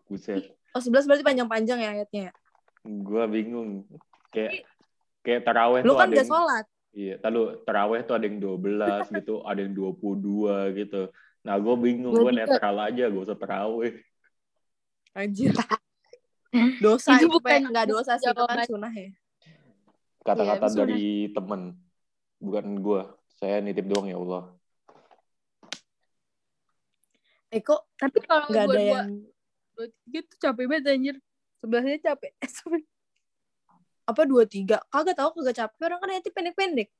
buset 0.05 0.53
Oh 0.71 0.81
11 0.81 1.07
berarti 1.07 1.23
panjang-panjang 1.23 1.79
ya 1.79 1.89
ayatnya. 1.95 2.29
gue 2.83 3.23
bingung 3.31 3.87
kayak 4.29 4.67
kayak 5.21 5.41
taraweh 5.41 5.81
Lu 5.81 5.95
tuh 5.95 5.97
kan 5.97 6.05
ada 6.05 6.13
gak 6.13 6.19
yang- 6.19 6.29
sholat. 6.29 6.65
Iya, 6.91 7.15
lalu 7.23 7.41
terawih 7.63 7.99
tuh 8.03 8.15
ada 8.15 8.23
yang 8.23 8.39
12 8.39 9.03
gitu, 9.09 9.43
ada 9.43 9.59
yang 9.59 9.71
22 9.71 10.71
gitu. 10.73 11.11
Nah, 11.43 11.55
gue 11.55 11.75
bingung, 11.75 12.11
Gua 12.11 12.27
gue 12.27 12.33
netral 12.35 12.75
aja, 12.81 13.03
gue 13.05 13.19
usah 13.19 13.35
terawih. 13.35 13.99
Anjir. 15.11 15.51
Dosa 16.79 17.15
Itu 17.15 17.27
bukan 17.27 17.67
nggak 17.67 17.87
dosa 17.87 18.15
sih 18.15 18.27
itu 18.27 18.43
kan 18.43 18.63
sunah 18.63 18.91
ya. 18.91 19.11
Kata-kata 20.21 20.65
Iya, 20.65 20.75
dari 20.77 21.07
temen, 21.29 21.61
bukan 22.37 22.65
gue. 22.79 23.01
Saya 23.35 23.59
nitip 23.59 23.85
doang 23.85 24.07
ya 24.07 24.15
Allah. 24.15 24.55
Eh 27.55 27.63
kok 27.63 27.87
Tapi 27.95 28.17
kalau 28.27 28.51
nggak 28.51 28.65
ada 28.67 28.81
yang 28.83 29.07
dua 29.75 29.87
tiga 30.03 30.19
tuh 30.27 30.37
capek 30.43 30.65
banget 30.67 30.85
anjir. 30.91 31.15
Sebelahnya 31.63 31.99
capek. 32.03 32.31
Apa 34.11 34.21
dua 34.27 34.43
tiga? 34.43 34.83
Kagak 34.91 35.15
tahu 35.15 35.39
kagak 35.39 35.55
capek. 35.63 35.79
Orang 35.87 35.99
kan 36.03 36.09
nanti 36.11 36.29
pendek-pendek. 36.31 36.91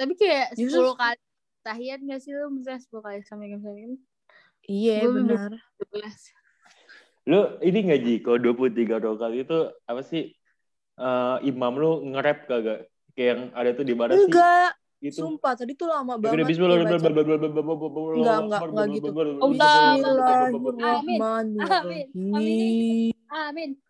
Tapi 0.00 0.12
kayak 0.16 0.56
10 0.56 0.96
kali 0.96 1.20
tahiyat 1.60 2.00
gak 2.00 2.20
sih 2.24 2.32
lu 2.32 2.48
misalnya 2.56 2.80
10 2.80 3.04
kali 3.04 3.20
sampai 3.20 3.52
sampai 3.52 4.00
iya 4.64 5.04
Gua 5.04 5.12
benar. 5.20 5.52
12. 5.92 7.28
Lu 7.28 7.40
ini 7.60 7.78
nggak 7.84 8.00
Ji, 8.00 8.14
kalau 8.24 8.38
23 8.40 8.96
rokaat 8.96 9.32
itu 9.36 9.58
apa 9.84 10.00
sih? 10.00 10.32
Eh, 10.96 11.36
imam 11.44 11.72
lu 11.76 12.00
nge-rap 12.16 12.48
kagak? 12.48 12.88
Kayak 13.12 13.28
yang 13.28 13.42
ada 13.52 13.70
tuh 13.76 13.84
di 13.84 13.94
mana 13.96 14.12
sih? 14.16 14.24
enggak 14.24 14.72
Itu. 15.00 15.24
sumpah 15.24 15.56
tadi 15.56 15.72
tuh 15.72 15.88
lama 15.88 16.20
banget 16.20 16.44
bismillah. 16.44 16.76
Enggak, 16.76 17.00
Enggak, 17.00 18.44
enggak, 18.44 18.60
enggak 18.68 18.92
gitu. 18.92 19.16
Bismillahirrahmanirrahim. 19.16 21.16
Amin. 23.32 23.32
Amin. 23.32 23.80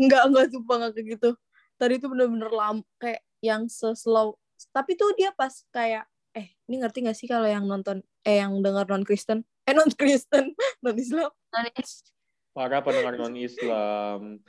Enggak, 0.00 0.22
enggak 0.32 0.48
sumpah 0.48 0.80
enggak 0.80 0.96
kayak 0.96 1.20
gitu. 1.20 1.36
Tadi 1.76 2.00
tuh 2.00 2.08
bener-bener 2.08 2.48
lama 2.48 2.80
kayak 2.96 3.20
yang 3.44 3.68
slow. 3.68 4.40
Tapi 4.72 4.96
tuh 4.96 5.12
dia 5.12 5.36
pas 5.36 5.52
kayak 5.68 6.08
eh 6.32 6.56
ini 6.64 6.80
ngerti 6.80 7.04
gak 7.04 7.18
sih 7.18 7.28
kalau 7.28 7.44
yang 7.44 7.68
nonton 7.68 8.00
eh 8.24 8.38
yang 8.38 8.54
dengar 8.62 8.86
non 8.86 9.02
Kristen 9.02 9.42
eh 9.66 9.74
non 9.74 9.90
Kristen 9.90 10.54
non 10.84 10.96
Islam 10.96 11.28
Manis. 11.52 12.08
Para 12.50 12.82
pendengar 12.82 13.14
non-Islam. 13.14 14.42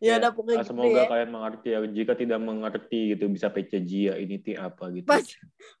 Ya, 0.00 0.16
udah 0.20 0.32
pokoknya 0.36 0.60
ah, 0.60 0.64
gitu 0.64 0.72
semoga 0.72 1.00
ya. 1.00 1.08
kalian 1.08 1.30
mengerti 1.32 1.68
ya. 1.72 1.78
Jika 1.84 2.14
tidak 2.16 2.40
mengerti 2.40 3.08
gitu 3.16 3.28
bisa 3.32 3.48
PC 3.48 3.80
Jia 3.84 4.16
ini 4.20 4.38
ti 4.40 4.56
apa 4.56 4.90
gitu. 4.92 5.06
pas 5.08 5.24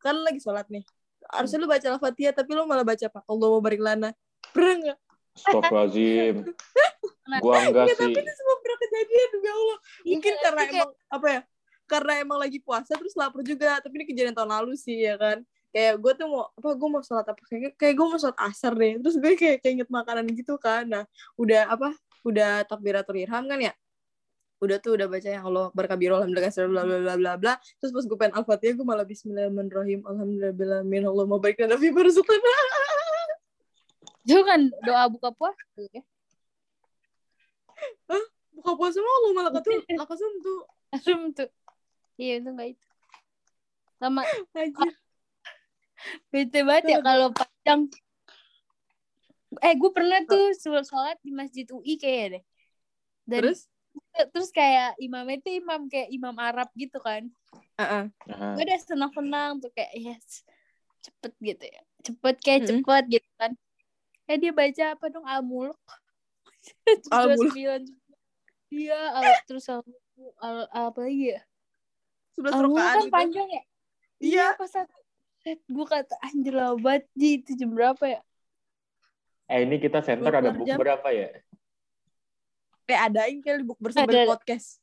kan 0.00 0.16
lagi 0.20 0.40
sholat 0.40 0.68
nih 0.68 0.84
harusnya 1.32 1.58
lu 1.58 1.68
baca 1.70 1.86
al-fatihah 1.94 2.34
tapi 2.34 2.50
lu 2.52 2.66
malah 2.66 2.84
baca 2.84 3.04
apa? 3.06 3.20
Allah 3.24 3.48
barik 3.62 3.82
lana 3.82 4.10
pernah 4.50 4.74
gak? 4.92 4.98
Astagfirullahaladzim. 5.30 6.34
Gua 7.40 7.54
enggak 7.62 7.70
Nggak, 7.70 7.86
sih. 7.86 7.96
tapi 8.02 8.18
itu 8.18 8.32
semua 8.34 8.56
pernah 8.58 8.78
kejadian 8.82 9.28
demi 9.30 9.48
Allah. 9.48 9.78
Mungkin 10.02 10.32
Iya, 10.34 10.42
karena 10.42 10.62
kayak- 10.66 10.74
emang 10.74 10.90
apa 11.08 11.26
ya 11.30 11.40
karena 11.90 12.12
emang 12.22 12.38
lagi 12.38 12.58
puasa 12.62 12.92
terus 12.94 13.14
lapar 13.18 13.42
juga. 13.42 13.78
Tapi 13.82 13.94
ini 13.98 14.06
kejadian 14.10 14.34
tahun 14.34 14.50
lalu 14.50 14.72
sih 14.78 14.98
ya 15.06 15.14
kan? 15.14 15.38
Kayak 15.70 15.94
gue 16.02 16.12
tuh 16.18 16.26
mau 16.26 16.42
apa 16.50 16.68
gue 16.74 16.88
mau 16.90 17.02
sholat 17.02 17.26
apa? 17.26 17.40
Kayak 17.46 17.78
kayak 17.78 17.94
gue 17.94 18.06
mau 18.10 18.18
sholat 18.18 18.38
asar 18.42 18.72
deh. 18.74 18.98
Terus 18.98 19.16
gue 19.18 19.32
kayak 19.38 19.58
keinget 19.62 19.88
makanan 19.90 20.26
gitu 20.34 20.54
kan. 20.58 20.82
Nah 20.86 21.04
udah 21.38 21.70
apa 21.70 21.94
udah 22.20 22.66
takbiratul 22.68 23.16
irham 23.16 23.46
kan 23.46 23.58
ya 23.58 23.72
udah 24.60 24.76
tuh 24.78 24.92
udah 24.96 25.08
baca 25.08 25.28
yang 25.28 25.44
Allah 25.48 25.72
berkabiro 25.72 26.20
alhamdulillah 26.20 26.52
bla 26.52 26.82
bla 26.84 26.98
bla 27.00 27.14
bla 27.16 27.32
bla 27.40 27.54
terus 27.80 27.90
pas 27.96 28.04
gue 28.04 28.18
pengen 28.20 28.34
al-fatihah 28.36 28.74
gue 28.76 28.86
malah 28.86 29.08
bismillahirrahmanirrahim 29.08 30.00
alhamdulillah 30.04 30.80
min 30.84 31.02
Allah 31.08 31.24
mau 31.24 31.40
barik 31.40 31.56
dan 31.56 31.72
nabi 31.72 31.88
barzukana 31.88 32.54
itu 34.28 34.42
kan 34.44 34.68
doa 34.84 35.08
buka 35.08 35.32
puasa 35.32 35.80
ya. 35.90 36.04
buka 38.52 38.72
puasa 38.76 39.00
mah 39.00 39.12
Allah 39.16 39.30
malah 39.32 39.50
kata 39.56 39.68
lakasum 40.04 40.32
tuh 40.44 40.60
Asum 40.90 41.30
tuh. 41.30 41.50
Iya 42.18 42.42
itu 42.42 42.48
enggak 42.50 42.68
itu. 42.74 42.86
Sama 44.02 44.22
anjir 44.56 44.92
bete 46.32 46.64
banget 46.64 46.84
ya 46.96 46.98
kalau 47.04 47.30
panjang. 47.30 47.86
Eh 49.62 49.74
gue 49.76 49.90
pernah 49.92 50.20
tuh 50.26 50.50
sholat 50.58 51.18
di 51.22 51.30
masjid 51.30 51.66
UI 51.70 51.94
kayak 52.00 52.26
deh. 52.38 52.44
Dan 53.28 53.38
terus 53.46 53.70
terus 54.34 54.50
kayak 54.52 54.98
imamnya 55.00 55.38
tuh 55.40 55.52
imam 55.56 55.80
kayak 55.88 56.08
imam 56.12 56.36
Arab 56.36 56.68
gitu 56.76 56.98
kan. 57.00 57.26
Heeh. 57.80 58.04
Aha. 58.30 58.48
Gue 58.56 58.64
udah 58.68 58.80
senang-senang 58.84 59.62
tuh 59.62 59.70
kayak 59.72 59.92
yes 59.96 60.44
cepet 61.00 61.32
gitu 61.40 61.64
ya. 61.64 61.80
Cepet 62.04 62.36
kayak 62.44 62.60
Mm-mm. 62.64 62.70
cepet 62.84 63.04
gitu 63.20 63.30
kan. 63.40 63.52
Eh 64.28 64.36
dia 64.36 64.52
baca 64.52 64.84
apa 64.94 65.04
dong 65.08 65.26
Al-Mulk. 65.26 65.80
Al-Mulk. 67.14 67.50
29. 67.56 67.88
Iya, 68.70 69.00
al- 69.18 69.42
terus 69.50 69.66
al, 69.66 69.82
al- 70.38 70.70
apa 70.70 70.98
lagi 71.02 71.34
ya? 71.34 71.40
sebelas 72.30 72.54
Al-Mulk 72.54 72.78
rokaat 72.78 72.94
kan 72.94 73.02
itu 73.02 73.10
panjang 73.10 73.48
ya? 73.50 73.62
Iya. 74.20 74.46
pas 74.54 74.72
aku 74.76 74.98
gue 75.50 75.86
kata 75.88 76.14
anjir 76.20 76.52
banget 76.84 77.04
Ji, 77.16 77.40
itu 77.40 77.56
jam 77.56 77.72
berapa 77.72 78.04
ya? 78.04 78.20
Eh 79.50 79.64
ini 79.66 79.80
kita 79.80 80.04
center 80.04 80.30
ada 80.30 80.52
24 80.52 80.58
book 80.60 80.68
jam. 80.68 80.78
berapa 80.78 81.08
ya? 81.10 81.28
Kayak 82.90 83.02
adain 83.06 83.38
kali 83.38 83.62
book 83.62 83.78
bersumber 83.78 84.10
Ada. 84.12 84.26
podcast 84.26 84.82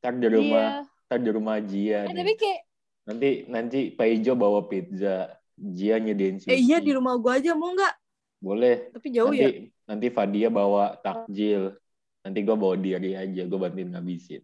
Ntar 0.00 0.16
di 0.16 0.28
rumah, 0.28 0.64
Iya. 0.64 1.04
ntar 1.04 1.18
di 1.20 1.30
rumah 1.30 1.56
Jia 1.60 2.00
Eh, 2.00 2.02
nih. 2.08 2.16
tapi 2.16 2.32
kayak 2.36 2.60
Nanti 3.04 3.28
nanti 3.46 3.78
Pak 3.92 4.08
Ijo 4.08 4.32
bawa 4.32 4.64
pizza, 4.64 5.28
Jia 5.52 6.00
nyediain 6.00 6.40
sushi. 6.40 6.48
eh 6.48 6.56
iya 6.58 6.80
di 6.80 6.88
rumah 6.88 7.20
gua 7.20 7.36
aja 7.36 7.52
mau 7.52 7.68
nggak 7.70 7.94
Boleh. 8.40 8.88
tapi 8.92 9.12
jauh 9.12 9.28
nanti 9.28 9.44
ya 9.44 9.48
nanti 9.84 10.06
Fadia 10.08 10.48
bawa 10.48 10.96
takjil. 10.98 11.76
Nanti 12.24 12.40
gue 12.40 12.56
bawa 12.56 12.72
diri 12.80 13.12
aja, 13.12 13.44
gue 13.44 13.58
bantuin 13.60 13.92
ngabisin. 13.92 14.40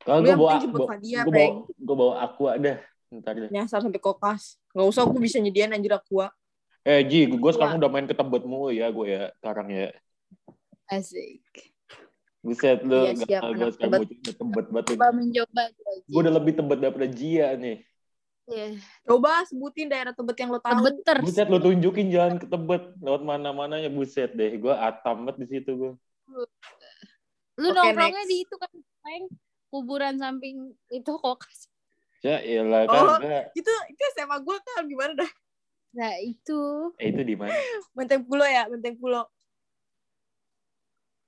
Kalau 0.00 0.24
gue 0.24 0.32
bawa, 0.32 0.56
jemput 0.64 0.88
Fadia, 0.88 1.28
gue 1.28 1.32
bawa, 1.36 1.50
gue 1.68 1.96
bawa 2.00 2.14
aqua 2.24 2.56
dah. 2.56 2.80
Ntar 3.12 3.34
deh. 3.36 3.50
nyasar 3.52 3.82
sampai 3.84 3.98
kokas 3.98 4.54
nggak 4.70 4.86
usah 4.86 5.02
aku 5.02 5.18
bisa 5.18 5.36
nyediain 5.42 5.74
anjir 5.74 5.90
aqua 5.92 6.30
Eh 6.80 7.04
Ji, 7.04 7.28
gue 7.28 7.52
sekarang 7.52 7.76
udah 7.76 7.90
main 7.92 8.08
ke 8.08 8.14
ya 8.72 8.86
gue 8.88 9.04
ya 9.04 9.28
sekarang 9.42 9.68
ya. 9.68 9.88
asik. 10.88 11.44
Buset 12.40 12.80
lu, 12.80 12.96
Iya, 12.98 13.12
gak 13.14 13.28
siap, 13.28 13.42
gue 13.52 13.68
sekarang 13.70 14.00
Tebet. 14.00 14.08
mau 14.08 14.32
Tebet 14.32 14.66
banget. 14.66 14.86
Coba 14.90 15.06
mencoba. 15.12 15.62
Gue 16.02 16.20
udah 16.20 16.34
lebih 16.34 16.52
Tebet 16.54 16.78
daripada 16.78 17.08
Jia 17.08 17.48
nih. 17.54 17.78
Iya. 18.46 18.82
coba 19.06 19.46
sebutin 19.46 19.86
daerah 19.86 20.10
tebet 20.10 20.34
yang 20.36 20.50
lo 20.50 20.58
tahu 20.58 20.74
Tebeter. 20.82 21.22
Buset 21.22 21.46
lu 21.46 21.58
tunjukin 21.58 22.08
jalan 22.08 22.34
ke 22.34 22.46
Tebet 22.46 22.82
lewat 22.98 23.22
mana-mananya 23.22 23.86
buset 23.88 24.32
deh. 24.32 24.56
Gue 24.56 24.72
atam 24.72 25.22
banget 25.22 25.36
di 25.38 25.46
situ 25.48 25.70
gue. 25.72 25.92
Lu 27.56 27.68
Oke, 27.68 27.76
nongkrongnya 27.76 27.94
next. 28.18 28.26
di 28.26 28.36
itu 28.40 28.54
kan 28.56 28.72
Peng. 29.00 29.24
kuburan 29.68 30.14
samping 30.16 30.56
itu 30.88 31.12
kokas. 31.14 31.70
Ya 32.20 32.36
iyalah 32.38 32.84
Oh. 32.84 33.16
kagak. 33.16 33.54
itu 33.54 33.70
itu 33.86 34.02
SMA 34.12 34.36
gua 34.40 34.58
kan 34.58 34.82
gimana 34.84 35.14
dah 35.14 35.30
Nah 35.90 36.12
itu 36.18 36.58
Eh 36.96 37.08
itu 37.08 37.22
di 37.22 37.32
mana? 37.32 37.54
menteng 37.92 38.22
pulo 38.22 38.42
ya 38.42 38.66
menteng 38.66 38.94
pulo 38.94 39.24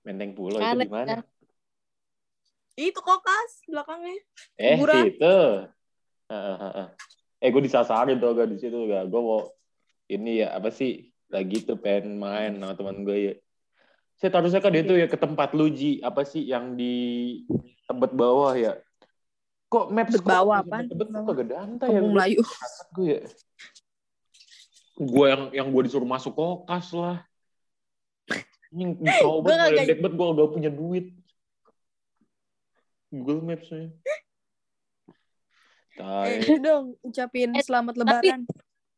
Menteng 0.03 0.35
Pulo 0.35 0.59
itu 0.59 0.79
di 0.83 0.91
mana? 0.91 1.23
itu 2.73 3.01
kokas 3.05 3.69
belakangnya 3.69 4.17
Eh 4.57 4.81
Kuburan. 4.81 5.05
situ. 5.13 5.39
Heeh, 6.33 6.57
heeh. 6.57 6.89
Eh 7.43 7.49
gue 7.53 7.63
disasarin 7.65 8.17
tuh 8.17 8.33
gak 8.33 8.49
di 8.49 8.57
situ 8.57 8.79
gak. 8.89 9.13
Gue 9.13 9.21
mau 9.21 9.41
ini 10.09 10.41
ya 10.41 10.57
apa 10.57 10.73
sih 10.73 11.13
lagi 11.29 11.65
tuh 11.65 11.77
pengen 11.77 12.17
main 12.17 12.57
sama 12.57 12.73
teman 12.73 13.05
gue 13.05 13.17
ya. 13.19 13.35
Saya 14.17 14.31
harusnya 14.39 14.63
kan 14.63 14.73
itu 14.73 14.95
ya 14.95 15.11
ke 15.11 15.19
tempat 15.19 15.53
lu 15.53 15.69
Ji. 15.69 16.01
Apa 16.01 16.25
sih 16.25 16.47
yang 16.47 16.79
di 16.79 16.95
Tebet 17.85 18.13
bawah 18.15 18.57
ya? 18.57 18.79
Kok 19.69 19.91
maps 19.93 20.17
Tebet 20.17 20.25
bawah 20.25 20.57
apaan? 20.65 20.87
Tebet 20.89 21.09
kok 21.13 21.25
kagak 21.29 21.47
danta 21.51 21.85
ya? 21.91 22.01
Melayu 22.01 22.41
gue 22.97 23.05
ya. 23.05 23.21
Gue 24.97 25.27
yang 25.29 25.43
yang 25.53 25.69
gue 25.73 25.83
disuruh 25.89 26.09
masuk 26.09 26.33
kokas 26.37 26.95
lah. 26.95 27.25
Ini 28.73 28.97
banget, 28.97 29.69
kagak- 29.69 29.85
gede 29.85 29.95
banget 30.01 30.15
gue 30.17 30.27
gak 30.33 30.51
punya 30.51 30.71
duit. 30.73 31.07
Google 33.13 33.41
Maps-nya. 33.45 33.93
eh 35.93 36.41
itu 36.41 36.57
dong 36.57 36.97
ucapin 37.05 37.53
Eh, 37.53 37.61
selamat 37.61 38.01
lebaran 38.01 38.49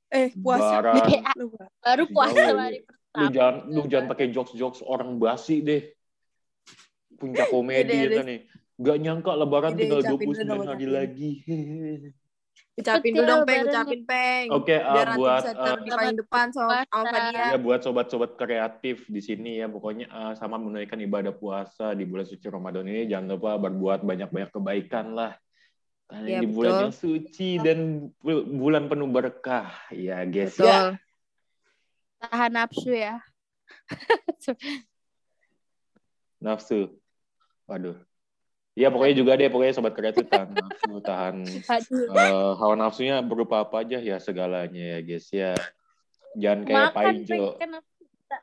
eh 0.09 0.31
puasa 0.39 0.79
Lebaran. 0.79 1.11
Lebaran. 1.35 1.71
baru 1.83 2.05
puasa 2.07 2.39
Lu 2.39 2.55
pertama. 2.55 3.29
jangan 3.35 3.55
lu 3.67 3.81
jangan 3.91 4.07
pakai 4.09 4.27
jokes-jokes 4.31 4.81
orang 4.81 5.19
basi 5.19 5.59
deh. 5.59 5.91
Puncak 7.15 7.51
komedi 7.51 7.91
ya 7.99 8.09
kan 8.15 8.25
nih. 8.25 8.41
Gak 8.75 8.99
nyangka 9.03 9.35
lebaran 9.35 9.75
Yaudah, 9.75 9.81
tinggal 9.83 10.01
ucapin 10.01 10.23
dulu 10.25 10.35
29 10.39 10.47
dong, 10.47 10.63
hari 10.71 10.87
lagi. 10.87 11.31
Ucapin 12.75 13.15
dulu 13.15 13.23
dong, 13.23 13.47
Peng. 13.47 13.71
Ucapin, 13.71 14.03
Peng. 14.03 14.47
Oke, 14.51 14.83
uh, 14.83 14.95
Biar 14.99 15.07
nanti 15.15 15.19
buat 15.23 15.43
uh, 15.47 15.77
di 15.79 15.91
paling 15.95 16.19
depan. 16.19 16.47
Alfa 16.91 17.19
dia. 17.31 17.47
ya 17.55 17.59
buat 17.63 17.81
sobat-sobat 17.87 18.35
kreatif 18.35 19.07
di 19.07 19.23
sini 19.23 19.63
ya 19.63 19.71
pokoknya 19.71 20.11
uh, 20.11 20.33
sama 20.35 20.59
menunaikan 20.59 20.99
ibadah 20.99 21.31
puasa 21.31 21.95
di 21.95 22.03
bulan 22.03 22.27
suci 22.27 22.43
Ramadan 22.51 22.83
ini 22.91 23.07
jangan 23.07 23.39
lupa 23.39 23.55
berbuat 23.63 24.03
banyak-banyak 24.03 24.51
kebaikan 24.51 25.15
lah. 25.15 25.39
Karena 26.11 26.29
Iya, 26.29 26.41
di 26.43 26.49
bulan 26.51 26.73
betul. 26.75 26.83
yang 26.83 26.95
suci 26.99 27.49
dan 27.63 27.79
bu- 28.19 28.47
bulan 28.59 28.91
penuh 28.91 29.07
berkah 29.09 29.71
ya 29.95 30.27
guys. 30.27 30.59
Betul. 30.59 30.67
Ya. 30.67 30.79
Tahan 32.27 32.51
nafsu 32.59 32.91
ya. 32.91 33.23
Nafsu. 36.45 36.91
Waduh. 37.71 37.97
Iya 38.75 38.91
pokoknya 38.91 39.15
juga 39.15 39.39
deh 39.39 39.47
pokoknya 39.55 39.75
sobat 39.79 39.95
kreatif 39.95 40.27
tahan 40.27 40.51
nafsu, 40.51 40.99
tahan 40.99 41.47
eh, 41.47 42.53
hawa 42.59 42.75
nafsunya 42.75 43.23
berupa 43.23 43.63
apa 43.63 43.87
aja 43.87 44.03
ya 44.03 44.19
segalanya 44.19 44.99
ya 44.99 45.01
guys 45.07 45.31
ya. 45.31 45.55
Jangan 46.35 46.61
kayak 46.67 46.91
Pak 46.91 47.05
Ijo. 47.23 47.55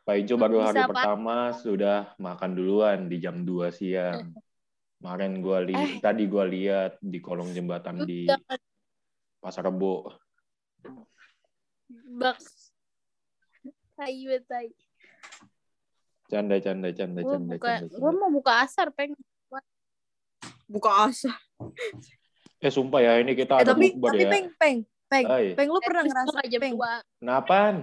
Pak 0.07 0.15
Ijo 0.23 0.39
baru 0.39 0.63
hari 0.63 0.87
Pak. 0.87 0.95
pertama 0.95 1.51
sudah 1.51 2.15
makan 2.15 2.55
duluan 2.55 3.11
di 3.11 3.19
jam 3.19 3.43
2 3.43 3.75
siang. 3.75 4.31
Kemarin 5.03 5.43
gua 5.43 5.59
li 5.59 5.75
Eh. 5.75 5.99
tadi 5.99 6.23
gua 6.31 6.47
lihat 6.47 6.95
di 7.03 7.19
kolong 7.19 7.51
jembatan 7.51 8.07
di 8.07 8.23
Pasar 9.43 9.67
Rebo. 9.67 10.15
baks. 11.91 12.71
Tai. 13.99 14.15
Canda 16.31 16.55
canda 16.63 16.89
canda 16.95 17.19
canda 17.19 17.55
canda. 17.59 17.85
canda. 17.91 18.11
mau 18.15 18.31
buka 18.31 18.63
asar, 18.63 18.87
Peng. 18.95 19.11
Buka 20.71 21.11
asa. 21.11 21.31
Eh 22.61 22.69
sumpah 22.69 23.01
ya 23.01 23.17
ini 23.17 23.33
kita 23.33 23.57
Eh, 23.57 23.65
ada 23.65 23.73
tapi, 23.73 23.89
bukber 23.89 24.13
tapi 24.13 24.21
ya. 24.21 24.29
Peng, 24.29 24.47
Peng, 24.53 24.77
Peng. 25.09 25.25
Hai. 25.25 25.57
Peng, 25.57 25.69
lo 25.73 25.81
pernah 25.81 26.05
ngerasa, 26.05 26.29
gua 26.29 26.45
jam 26.45 26.61
Peng. 26.61 26.75
Kenapaan? 27.17 27.75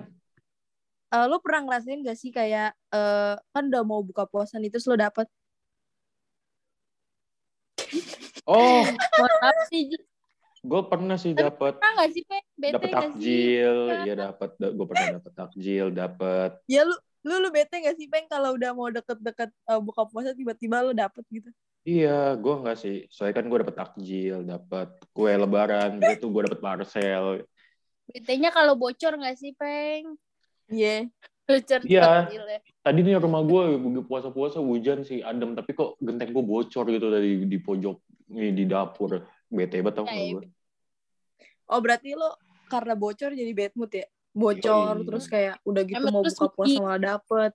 eh, 1.11 1.27
lo 1.27 1.37
pernah 1.43 1.61
ngerasain 1.67 1.99
gak 2.07 2.15
sih 2.15 2.31
kayak, 2.31 2.79
eh, 2.95 3.35
kan 3.51 3.65
udah 3.67 3.83
mau 3.83 3.99
buka 4.07 4.23
puasa 4.31 4.55
nih, 4.63 4.71
terus 4.71 4.87
lo 4.87 4.95
dapet, 4.95 5.27
Oh, 8.47 8.87
maaf 9.19 9.67
sih, 9.67 9.91
gue 10.63 10.83
pernah 10.87 11.19
sih 11.19 11.35
dapat 11.35 11.83
Pernah 11.83 11.93
gak 11.99 12.11
sih, 12.15 12.23
Peng? 12.23 12.45
Bete 12.55 12.79
sih? 12.79 12.93
takjil, 12.95 13.79
ya 14.07 14.15
dapat 14.15 14.51
gue 14.63 14.87
pernah 14.87 15.09
dapat 15.19 15.33
takjil, 15.35 15.87
dapat 15.91 16.51
ya 16.71 16.87
lu, 16.87 16.95
lu, 17.27 17.35
lu 17.43 17.49
bete 17.51 17.83
gak 17.83 17.99
sih, 17.99 18.07
Peng, 18.07 18.31
kalau 18.31 18.55
udah 18.55 18.71
mau 18.79 18.87
deket-deket 18.95 19.51
eh, 19.51 19.81
buka 19.83 20.07
puasa, 20.07 20.39
tiba-tiba 20.39 20.87
lo 20.87 20.95
dapet 20.95 21.27
gitu? 21.35 21.51
Iya, 21.87 22.35
gue 22.37 22.55
nggak 22.63 22.79
sih. 22.79 22.97
Soalnya 23.09 23.37
kan 23.43 23.47
gue 23.49 23.59
dapet 23.63 23.77
takjil, 23.77 24.39
dapat 24.45 24.89
kue 25.15 25.33
lebaran, 25.33 26.03
gitu 26.03 26.29
gue 26.29 26.43
dapet 26.49 26.61
parcel. 26.61 27.47
Betenya 28.09 28.49
kalau 28.49 28.73
bocor 28.73 29.21
gak 29.21 29.37
sih, 29.37 29.53
Peng? 29.53 30.17
Iya. 30.73 31.09
Bocor 31.45 31.81
Iya. 31.85 32.25
takjil 32.29 32.45
ya. 32.45 32.61
Tadi 32.85 32.99
nih 33.05 33.21
rumah 33.21 33.45
gue 33.45 33.77
gue 33.77 34.05
puasa-puasa 34.05 34.61
hujan 34.65 35.05
sih, 35.05 35.21
adem. 35.21 35.53
Tapi 35.53 35.77
kok 35.77 36.01
genteng 36.01 36.33
gue 36.33 36.45
bocor 36.45 36.89
gitu 36.89 37.09
dari 37.13 37.45
di 37.45 37.59
pojok 37.61 37.97
nih 38.33 38.53
di 38.53 38.65
dapur. 38.65 39.25
Bete 39.49 39.81
banget 39.81 39.95
tau 39.97 40.05
Ya, 40.09 40.13
nggak 40.13 40.25
ya. 40.25 40.33
gue? 40.37 40.43
Oh, 41.69 41.81
berarti 41.85 42.17
lo 42.17 42.37
karena 42.69 42.97
bocor 42.97 43.33
jadi 43.33 43.53
bad 43.53 43.73
mood 43.77 43.93
ya? 43.93 44.07
Bocor, 44.33 44.95
Yoi. 45.01 45.07
terus 45.09 45.25
kayak 45.29 45.57
udah 45.65 45.83
gitu 45.85 46.01
Emang 46.01 46.13
mau 46.17 46.23
terus 46.25 46.37
buka 46.37 46.49
puasa 46.53 46.77
malah 46.81 47.01
dapet. 47.01 47.53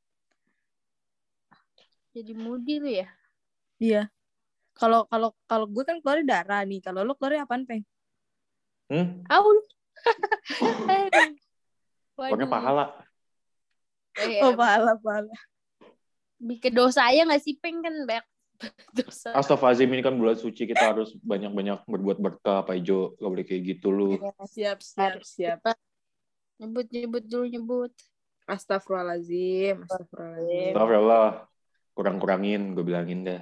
Jadi 2.13 2.31
moody 2.37 2.75
lu 2.77 2.89
ya? 2.93 3.09
Iya. 3.83 4.07
Kalau 4.73 5.03
kalau 5.11 5.35
kalau 5.43 5.67
gue 5.67 5.83
kan 5.83 5.99
keluar 5.99 6.23
darah 6.23 6.63
nih. 6.63 6.79
Kalau 6.79 7.03
lo 7.03 7.19
keluar 7.19 7.43
apaan, 7.43 7.67
Peng? 7.67 7.83
Hmm? 8.87 9.27
Aul. 9.27 9.59
Pokoknya 12.15 12.47
pahala. 12.47 12.85
Eh, 14.13 14.39
Oh, 14.45 14.53
pahala, 14.53 14.95
pahala. 15.01 15.33
bikin 16.43 16.75
dosa 16.75 17.07
aja 17.07 17.23
gak 17.27 17.41
sih, 17.43 17.57
Peng? 17.59 17.81
Kan 17.81 18.05
banyak 18.05 18.25
dosa. 18.99 19.33
Astagfirullahaladzim 19.35 19.89
ini 19.91 20.03
kan 20.05 20.15
bulan 20.15 20.37
suci 20.37 20.63
kita 20.69 20.93
harus 20.93 21.15
banyak-banyak 21.19 21.83
berbuat 21.89 22.17
berkah, 22.21 22.61
Pak 22.63 22.75
Ijo. 22.79 23.17
Gak 23.19 23.29
boleh 23.29 23.45
kayak 23.45 23.61
gitu 23.75 23.87
lu. 23.91 24.09
Siap, 24.47 24.79
siap, 24.79 25.19
siap. 25.25 25.59
Nyebut, 26.61 26.85
nyebut 26.93 27.23
dulu, 27.25 27.45
nyebut. 27.49 27.93
Astagfirullahaladzim. 28.45 29.83
Astagfirullahaladzim. 29.89 30.71
Astagfirullah. 30.71 31.27
Kurang-kurangin, 31.93 32.61
gue 32.73 32.83
bilangin 32.85 33.21
dah. 33.25 33.41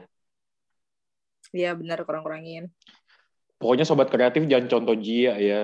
Iya, 1.51 1.75
benar 1.75 2.03
kurang-kurangin. 2.07 2.71
Pokoknya 3.59 3.85
sobat 3.85 4.09
kreatif 4.09 4.47
jangan 4.47 4.67
contoh 4.71 4.95
Jia 4.97 5.37
ya. 5.37 5.61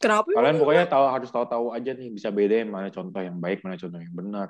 Kenapa? 0.00 0.28
Kalian 0.32 0.56
pokoknya 0.56 0.84
tahu 0.88 1.04
harus 1.08 1.28
tahu-tahu 1.28 1.66
aja 1.76 1.92
nih 1.92 2.08
bisa 2.08 2.28
bedain 2.32 2.68
mana 2.68 2.88
contoh 2.88 3.20
yang 3.20 3.36
baik, 3.36 3.60
mana 3.64 3.76
contoh 3.76 4.00
yang 4.00 4.14
benar. 4.16 4.48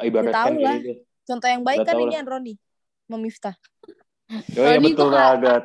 Ibaratkan 0.00 0.32
Ya, 0.32 0.36
tahu 0.36 0.54
lah. 0.64 0.76
gitu. 0.80 0.92
Contoh 1.22 1.48
yang 1.48 1.62
baik 1.62 1.78
Udah 1.84 1.86
kan 1.88 1.96
ini. 2.00 2.16
Roni. 2.24 2.54
Memiftah. 3.08 3.56
Oh 4.56 4.64
iya 4.64 4.80
betul 4.80 4.96
tuh 4.96 5.08
kak- 5.12 5.40
banget. 5.44 5.62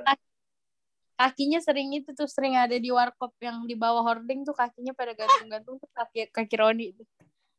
Kakinya 1.17 1.59
sering 1.63 1.89
itu 1.97 2.13
tuh, 2.13 2.29
sering 2.29 2.53
ada 2.61 2.77
di 2.77 2.93
warkop 2.93 3.33
yang 3.41 3.65
di 3.65 3.73
bawah 3.73 4.05
hording 4.05 4.45
tuh 4.45 4.53
kakinya 4.53 4.93
pada 4.93 5.17
gantung-gantung 5.17 5.81
tuh 5.81 5.89
kaki, 5.89 6.29
kaki 6.29 6.55
Roni 6.61 6.93
tuh. 6.93 7.07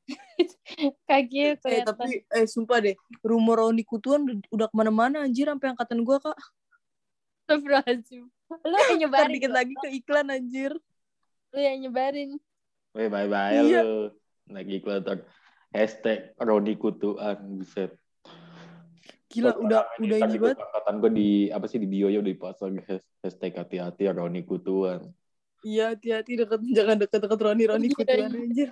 Kakinya 1.09 1.47
Eh, 1.53 1.57
kelihatan. 1.61 1.87
tapi, 1.93 2.25
eh, 2.25 2.47
sumpah 2.47 2.79
deh. 2.81 2.95
Rumor 3.21 3.57
Roni 3.61 3.85
Kutuan 3.85 4.25
udah- 4.25 4.49
udah 4.51 4.67
ke 4.69 4.75
mana-mana 4.75 5.23
anjir. 5.23 5.47
Sampai 5.47 5.73
angkatan 5.73 6.01
gue, 6.01 6.17
Kak. 6.17 6.39
Astagfirullahaladzim. 7.45 8.25
Lu 8.65 8.77
yang 8.77 8.99
nyebarin. 9.05 9.33
dikit 9.35 9.53
lagi 9.53 9.75
ke 9.75 9.89
iklan 9.95 10.29
anjir. 10.29 10.73
Lu 11.53 11.59
yang 11.59 11.79
nyebarin. 11.81 12.37
Weh 12.93 13.09
bye-bye 13.09 13.61
Iya. 13.63 13.81
lu. 13.85 14.13
Lagi 14.49 14.81
kelihatan 14.81 15.19
hashtag 15.71 16.33
Roni 16.37 16.75
Kutuan 16.75 17.37
buset. 17.55 17.93
Gila, 19.29 19.53
udah 19.61 19.85
udah 20.01 20.19
ini 20.25 20.41
gua 20.41 20.57
banget. 20.57 20.65
Angkatan 20.65 20.95
gue 20.99 21.11
di 21.13 21.29
apa 21.53 21.69
sih 21.69 21.77
di 21.77 21.85
bio 21.85 22.09
ya 22.09 22.17
udah 22.17 22.33
dipasang 22.33 22.81
has- 22.81 23.05
hashtag 23.21 23.53
hati-hati 23.55 24.09
Roni 24.09 24.41
Kutuan. 24.41 25.13
Iya, 25.61 25.93
hati-hati 25.93 26.33
deket 26.39 26.61
jangan 26.65 26.97
deket-deket 26.97 27.37
Roni 27.37 27.65
Roni 27.69 27.87
Iya, 27.89 27.97
Kutuan 27.99 28.31
iya. 28.33 28.41
anjir. 28.41 28.71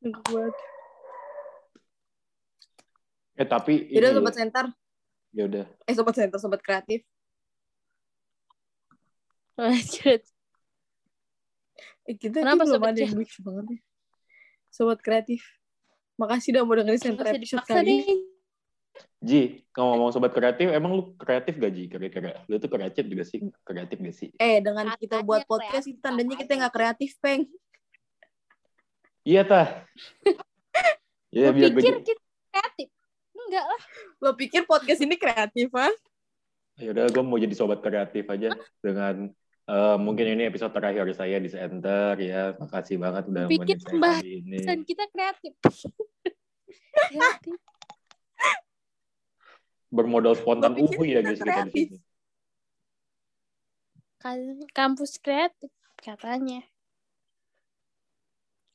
Banget. 0.00 0.54
Eh 3.36 3.44
tapi 3.44 3.92
Yaudah 3.92 4.10
ini 4.10 4.16
sobat 4.16 4.34
center. 4.34 4.64
ya 5.36 5.42
udah. 5.44 5.64
Eh 5.84 5.94
sobat 5.94 6.14
center, 6.16 6.38
sobat 6.40 6.60
kreatif. 6.64 7.04
Lanjut. 9.60 10.22
Eh, 12.06 12.16
kita 12.16 12.40
Kenapa 12.40 12.64
sobat 12.64 12.94
ada 12.96 13.00
yang 13.02 13.16
lucu 13.18 13.38
banget 13.44 13.64
nih. 13.76 13.80
Sobat 14.72 15.00
kreatif. 15.02 15.42
Makasih 16.16 16.56
udah 16.56 16.62
mau 16.64 16.76
dengerin 16.80 17.02
center 17.02 17.26
episode 17.36 17.66
kali. 17.68 18.24
Ji, 19.20 19.68
ngomong-ngomong 19.76 20.12
sobat 20.12 20.32
kreatif, 20.32 20.72
emang 20.72 20.96
lu 20.96 21.12
kreatif 21.20 21.60
gak 21.60 21.72
Ji? 21.72 21.84
Kira-kira 21.88 22.40
lu 22.48 22.56
tuh 22.56 22.72
kreatif 22.72 23.04
juga 23.04 23.24
sih? 23.28 23.44
Kreatif 23.64 24.00
gak 24.00 24.16
sih? 24.16 24.28
Eh, 24.40 24.64
dengan 24.64 24.92
kita 24.96 25.20
buat 25.20 25.44
podcast 25.44 25.88
itu 25.88 26.00
tandanya 26.00 26.36
kita 26.40 26.56
nggak 26.56 26.72
kreatif, 26.72 27.16
Peng. 27.20 27.44
Iya 29.26 29.42
tah. 29.42 29.66
ya 31.34 31.50
Lu 31.50 31.56
biar 31.58 31.70
pikir 31.74 31.94
gue 31.98 32.06
kita 32.06 32.22
kreatif? 32.46 32.88
Enggak 33.34 33.64
lah. 33.66 33.80
Lo 34.22 34.30
pikir 34.38 34.62
podcast 34.64 35.02
ini 35.02 35.18
kreatif, 35.18 35.68
ah? 35.74 35.90
ya 36.76 36.92
udah 36.92 37.08
gue 37.08 37.22
mau 37.24 37.40
jadi 37.40 37.56
sobat 37.56 37.80
kreatif 37.80 38.28
aja 38.28 38.52
dengan 38.84 39.32
eh, 39.64 39.96
mungkin 39.96 40.36
ini 40.36 40.44
episode 40.44 40.76
terakhir 40.76 41.08
saya 41.16 41.40
di 41.40 41.48
center 41.48 42.20
ya 42.20 42.52
makasih 42.60 43.00
banget 43.00 43.24
udah 43.32 43.48
ini 43.48 44.60
Pesan 44.60 44.84
kita 44.84 45.08
kreatif. 45.08 45.56
kreatif. 47.08 47.56
bermodal 49.96 50.36
spontan 50.36 50.76
uhuy 50.76 51.16
ya 51.16 51.24
guys 51.24 51.40
kita 51.40 51.64
di 51.64 51.72
sini 51.72 51.98
Kan- 54.20 54.68
Kampus 54.76 55.16
kreatif 55.16 55.72
katanya. 55.96 56.60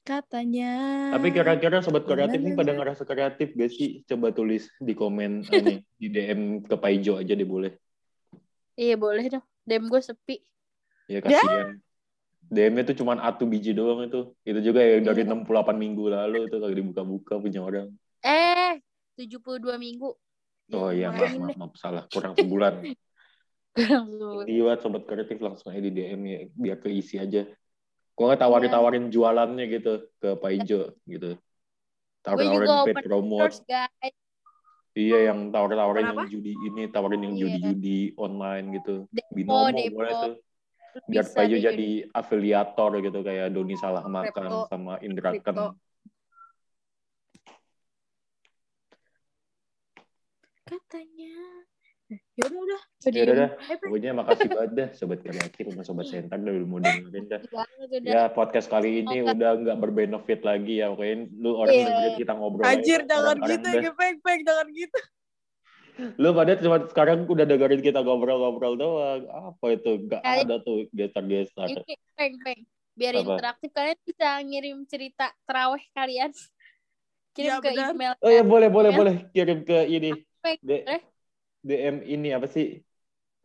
Katanya. 0.01 0.73
tapi 1.13 1.29
kira-kira 1.29 1.77
sobat 1.79 2.09
kreatif 2.09 2.41
nih 2.41 2.53
na, 2.53 2.57
pada 2.57 2.71
ngerasa 2.73 3.05
kreatif 3.05 3.53
gak 3.53 3.69
sih 3.69 4.01
coba 4.03 4.33
tulis 4.33 4.65
di 4.81 4.97
komen 4.97 5.45
eh, 5.45 5.61
nih, 5.61 5.77
di 5.93 6.07
DM 6.09 6.41
ke 6.65 6.73
Paijo 6.73 7.21
aja 7.21 7.31
deh 7.31 7.45
boleh 7.45 7.77
Iya 8.73 8.97
boleh 8.97 9.29
dong. 9.29 9.45
Dem 9.61 9.85
gue 9.85 10.01
sepi. 10.01 10.41
ya 11.05 11.21
kasihan 11.21 11.77
DM-nya 12.51 12.83
tuh 12.83 12.97
cuman 12.99 13.21
atu 13.21 13.45
biji 13.45 13.71
doang 13.71 14.03
itu 14.03 14.33
itu 14.41 14.59
juga 14.59 14.81
ya 14.81 14.99
dari 14.99 15.21
Iya. 15.21 15.37
68 15.37 15.47
minggu 15.77 16.03
lalu 16.09 16.49
itu 16.49 16.55
kalau 16.57 16.73
dibuka-buka 16.73 17.33
punya 17.37 17.61
orang 17.61 17.87
Eh, 18.19 18.81
72 19.15 19.77
minggu. 19.77 20.09
oh 20.71 20.89
iya 20.89 21.11
maaf 21.11 21.31
maaf, 21.37 21.55
maaf 21.55 21.73
salah 21.77 22.03
kurang 22.09 22.33
sebulan 22.33 22.73
Kurang 23.77 24.03
sebulan. 24.11 24.45
Iya, 24.51 24.73
sobat 24.83 25.07
kreatif 25.07 25.39
langsung 25.39 25.71
aja 25.71 25.79
di 25.79 25.91
DM 25.91 26.21
ya, 26.25 26.39
biar 26.51 26.77
keisi 26.81 27.15
aja. 27.15 27.47
Gua 28.13 28.25
nggak 28.31 28.41
tawarin-tawarin 28.43 29.05
jualannya 29.09 29.65
gitu 29.71 29.93
ke 30.21 30.29
Pak 30.37 30.51
Ijo 30.61 30.81
gitu. 31.07 31.31
Gue 32.21 32.45
juga 32.45 32.85
Tawarin 32.85 32.85
paid 32.85 32.97
promote. 33.07 33.57
guys. 33.65 34.13
Iya, 34.91 35.31
yang 35.31 35.55
tawar-tawarin 35.55 36.03
yang 36.03 36.19
Kenapa? 36.19 36.31
judi 36.35 36.51
ini, 36.53 36.83
tawarin 36.91 37.23
yang 37.23 37.33
Iya. 37.33 37.41
judi-judi 37.47 37.99
online 38.19 38.65
gitu. 38.77 38.95
Depo, 39.07 39.31
Binomo 39.31 39.71
depo. 39.71 39.95
boleh 39.95 40.13
tuh. 40.19 40.35
biar 41.07 41.23
Bisa 41.23 41.35
Paijo 41.39 41.55
deh 41.55 41.63
jadi 41.63 41.89
afiliator 42.11 42.91
gitu 42.99 43.23
kayak 43.23 43.55
Doni 43.55 43.79
salah 43.79 44.03
makan 44.03 44.67
sama 44.67 44.99
Indra. 44.99 45.31
Ken. 45.31 45.71
Katanya. 50.67 51.35
Ya 52.11 52.43
udah 52.43 52.59
udah. 52.59 52.81
Ya 53.07 53.21
udah 53.23 53.35
dah, 53.37 53.49
pokoknya 53.79 54.11
makasih 54.11 54.47
banget 54.47 54.71
dah 54.73 54.89
sobat 54.91 55.19
kreatif 55.21 55.63
sama 55.71 55.83
sobat 55.83 56.05
center 56.05 56.37
udah 56.37 56.67
mau 56.67 56.79
dengerin 56.79 57.25
dah. 57.25 57.39
Ya 58.03 58.27
podcast 58.27 58.67
kali 58.67 59.01
ini 59.01 59.23
Oke. 59.23 59.31
udah 59.31 59.51
nggak 59.57 59.77
berbenefit 59.77 60.39
lagi 60.41 60.79
ya, 60.79 60.91
pokoknya 60.91 61.15
lu 61.33 61.49
orang 61.55 61.71
Iya. 61.71 61.85
dengerin 61.87 62.13
kita 62.19 62.33
ngobrol. 62.35 62.63
aja 62.63 62.73
Anjir, 62.73 62.99
jangan 63.05 63.37
gitu 63.41 63.63
dah. 63.65 63.81
ya, 63.81 63.91
Peng, 63.93 64.17
Peng, 64.19 64.39
jangan 64.43 64.67
gitu. 64.69 64.99
Lu 66.17 66.29
pada 66.31 66.51
cuma 66.55 66.77
sekarang 66.83 67.19
udah 67.25 67.45
dengerin 67.45 67.79
kita 67.79 67.99
ngobrol-ngobrol 67.99 68.73
doang. 68.75 69.21
Apa 69.27 69.65
itu? 69.71 69.91
Gak 70.05 70.19
Kali- 70.19 70.43
ada 70.43 70.55
tuh 70.59 70.87
gestar-gestar. 70.89 71.67
Ini 71.67 71.83
peng 72.13 72.35
peng. 72.39 72.59
Biar 72.91 73.13
Apa? 73.13 73.23
interaktif 73.33 73.69
kalian 73.71 73.99
bisa 74.01 74.27
ngirim 74.41 74.77
cerita 74.83 75.31
teraweh 75.41 75.83
kalian. 75.91 76.31
Kirim 77.31 77.47
Ya, 77.49 77.57
ke 77.57 77.69
benar. 77.69 77.91
email. 77.91 78.13
Oh 78.19 78.27
ya 78.27 78.43
boleh 78.43 78.67
boleh 78.67 78.91
Ya. 78.91 78.97
boleh 78.97 79.15
kirim 79.31 79.59
ke 79.61 79.77
ini 79.85 80.11
Peng, 80.39 80.59
D- 80.59 80.83
boleh. 80.83 81.01
DM 81.61 81.95
ini 82.05 82.29
apa 82.33 82.49
sih? 82.49 82.81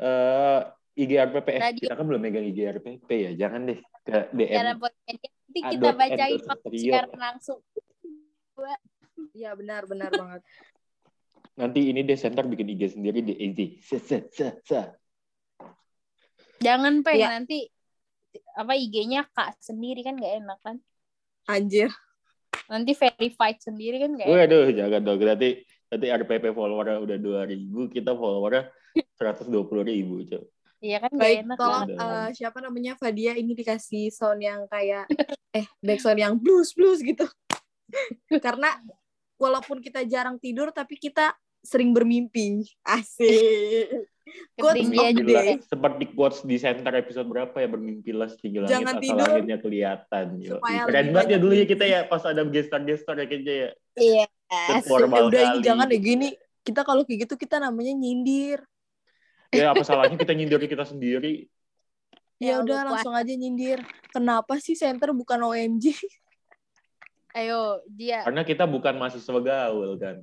Eh 0.00 0.60
IGRPP. 0.96 1.48
Eh, 1.52 1.60
Radio. 1.60 1.86
kita 1.86 1.94
kan 1.94 2.04
belum 2.08 2.20
megang 2.24 2.46
IGRPP 2.48 3.08
ya. 3.12 3.30
Jangan 3.36 3.68
deh 3.68 3.80
ke 4.04 4.18
DM. 4.32 4.56
Cara 4.56 4.72
nanti 4.76 5.28
kita 5.56 5.88
Adot 5.92 5.96
bacain 5.96 6.40
sekarang 6.40 7.16
langsung. 7.16 7.58
Iya, 9.36 9.52
benar, 9.52 9.84
benar 9.84 10.08
banget. 10.12 10.40
Nanti 11.56 11.88
ini 11.92 12.04
deh 12.04 12.16
center 12.16 12.44
bikin 12.44 12.68
IG 12.72 12.96
sendiri 12.96 13.20
di 13.24 13.32
IG. 13.36 13.60
Se 13.84 13.96
se 14.00 14.28
se 14.32 14.60
se. 14.64 14.80
Jangan 16.60 17.04
peng 17.04 17.20
Iya. 17.20 17.28
nanti 17.32 17.68
apa 18.56 18.72
IG-nya 18.76 19.28
kak 19.32 19.60
sendiri 19.60 20.00
kan 20.04 20.16
gak 20.16 20.34
enak 20.40 20.58
kan. 20.64 20.76
Anjir. 21.48 21.92
Nanti 22.66 22.92
verified 22.94 23.58
sendiri 23.62 23.96
kan 24.02 24.10
gak 24.18 24.26
enak. 24.26 24.34
Waduh, 24.34 24.66
jangan 24.74 25.00
dong. 25.02 25.18
Nanti 25.22 25.48
nanti 25.86 26.06
RPP 26.10 26.44
follower 26.50 26.86
udah 27.06 27.18
2000, 27.18 27.94
kita 27.94 28.12
follower 28.18 28.70
120 29.14 29.52
ribu. 29.86 30.26
Coba. 30.26 30.46
Iya 30.76 30.96
kan 31.00 31.10
gak 31.16 31.22
Baik, 31.24 31.38
enak 31.48 31.56
tolong 31.56 31.88
kan. 31.88 31.98
eh, 31.98 32.28
siapa 32.36 32.58
namanya 32.60 32.92
Fadia 33.00 33.32
ini 33.32 33.56
dikasih 33.56 34.12
sound 34.12 34.44
yang 34.44 34.68
kayak 34.68 35.08
eh 35.56 35.66
backsound 35.80 36.20
yang 36.20 36.34
blues 36.36 36.76
blues 36.76 37.00
gitu. 37.00 37.24
Karena 38.44 38.76
walaupun 39.40 39.80
kita 39.80 40.04
jarang 40.04 40.36
tidur 40.36 40.68
tapi 40.76 41.00
kita 41.00 41.32
sering 41.64 41.96
bermimpi. 41.96 42.62
Asik. 42.84 44.10
Quotes 44.26 44.74
Ketinggian 44.82 45.06
of 45.06 45.14
the 45.14 45.22
juga. 45.22 45.40
Seperti 45.62 46.04
quotes 46.10 46.38
di 46.42 46.56
center 46.56 46.92
episode 46.92 47.26
berapa 47.26 47.54
ya 47.54 47.68
bermimpilah 47.68 48.26
setinggi 48.26 48.58
langit 48.58 48.72
Jangan 48.72 48.92
asal 48.92 49.00
tidur. 49.00 49.22
langitnya 49.24 49.58
kelihatan. 49.58 50.24
Keren 50.82 51.06
banget 51.10 51.28
ya 51.28 51.38
dulu 51.38 51.52
ya 51.54 51.64
kita 51.64 51.84
ya 51.84 51.98
pas 52.04 52.22
ada 52.22 52.42
gestar-gestar 52.42 53.14
ya 53.14 53.24
kayaknya 53.24 53.54
ya. 53.54 53.70
Iya. 53.94 54.26
Formal 54.82 55.22
Eh, 55.22 55.28
udah 55.30 55.40
ini 55.40 55.50
kali. 55.52 55.62
jangan 55.62 55.86
deh 55.86 56.00
gini. 56.00 56.28
Kita 56.60 56.82
kalau 56.82 57.02
kayak 57.02 57.18
gitu 57.24 57.34
kita 57.36 57.56
namanya 57.56 57.94
nyindir. 57.94 58.66
Ya 59.48 59.70
apa 59.70 59.86
salahnya 59.86 60.18
kita 60.18 60.34
nyindir 60.34 60.58
kita 60.60 60.82
sendiri. 60.82 61.46
Ya 62.36 62.58
Ya 62.58 62.60
udah 62.60 62.82
langsung 62.84 63.14
aja 63.14 63.30
nyindir. 63.30 63.78
Kenapa 64.10 64.58
sih 64.58 64.74
center 64.74 65.14
bukan 65.14 65.38
OMG? 65.40 65.94
Ayo 67.32 67.78
dia. 67.86 68.24
Karena 68.24 68.42
kita 68.42 68.66
bukan 68.66 68.96
mahasiswa 68.96 69.38
gaul 69.38 69.94
kan. 69.96 70.18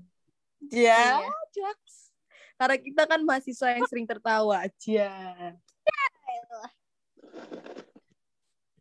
Ya, 0.67 1.21
Iya. 1.21 1.29
jokes. 1.51 2.02
Karena 2.57 2.77
kita 2.79 3.03
kan 3.09 3.19
mahasiswa 3.25 3.67
yang 3.73 3.85
sering 3.89 4.07
tertawa. 4.07 4.63
Cia. 4.77 5.09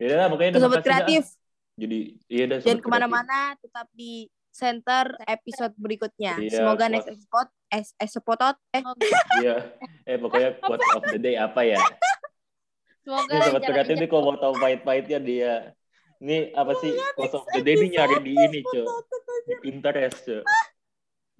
Ya 0.02 0.26
Ke 0.26 0.50
udah 0.50 0.60
sobat 0.60 0.82
kreatif. 0.82 1.24
Jadi 1.78 2.20
iya 2.28 2.44
dah 2.50 2.58
Jangan 2.60 2.80
ke 2.84 2.88
mana-mana, 2.90 3.56
tetap 3.56 3.88
di 3.96 4.28
center 4.52 5.16
episode 5.24 5.72
berikutnya. 5.80 6.36
Iya, 6.36 6.60
Semoga 6.60 6.84
kuat. 6.84 6.92
next 6.92 7.08
episode, 7.08 7.50
es, 7.72 7.88
episode, 7.96 8.58
eh, 8.76 8.82
Iya. 9.40 9.56
Eh 10.04 10.16
pokoknya 10.20 10.50
quote 10.60 10.84
of 10.92 11.04
the 11.08 11.18
day 11.18 11.34
apa 11.40 11.64
ya? 11.64 11.80
Semoga 13.02 13.32
Ini 13.32 13.46
sobat 13.48 13.62
kreatif 13.64 13.94
aja. 13.96 14.00
nih 14.04 14.08
kalau 14.12 14.22
mau 14.28 14.36
tahu 14.36 14.54
pahit-pahitnya 14.60 15.18
dia. 15.18 15.54
Ini 16.22 16.54
apa 16.54 16.76
sih 16.78 16.92
quote 17.16 17.34
of 17.40 17.44
the 17.50 17.62
day 17.64 17.74
ini 17.74 17.86
nyari 17.96 18.16
di 18.20 18.32
ini, 18.36 18.60
Cok. 18.62 18.86
Di 19.48 19.54
Pinterest, 19.64 20.18
Cok. 20.22 20.44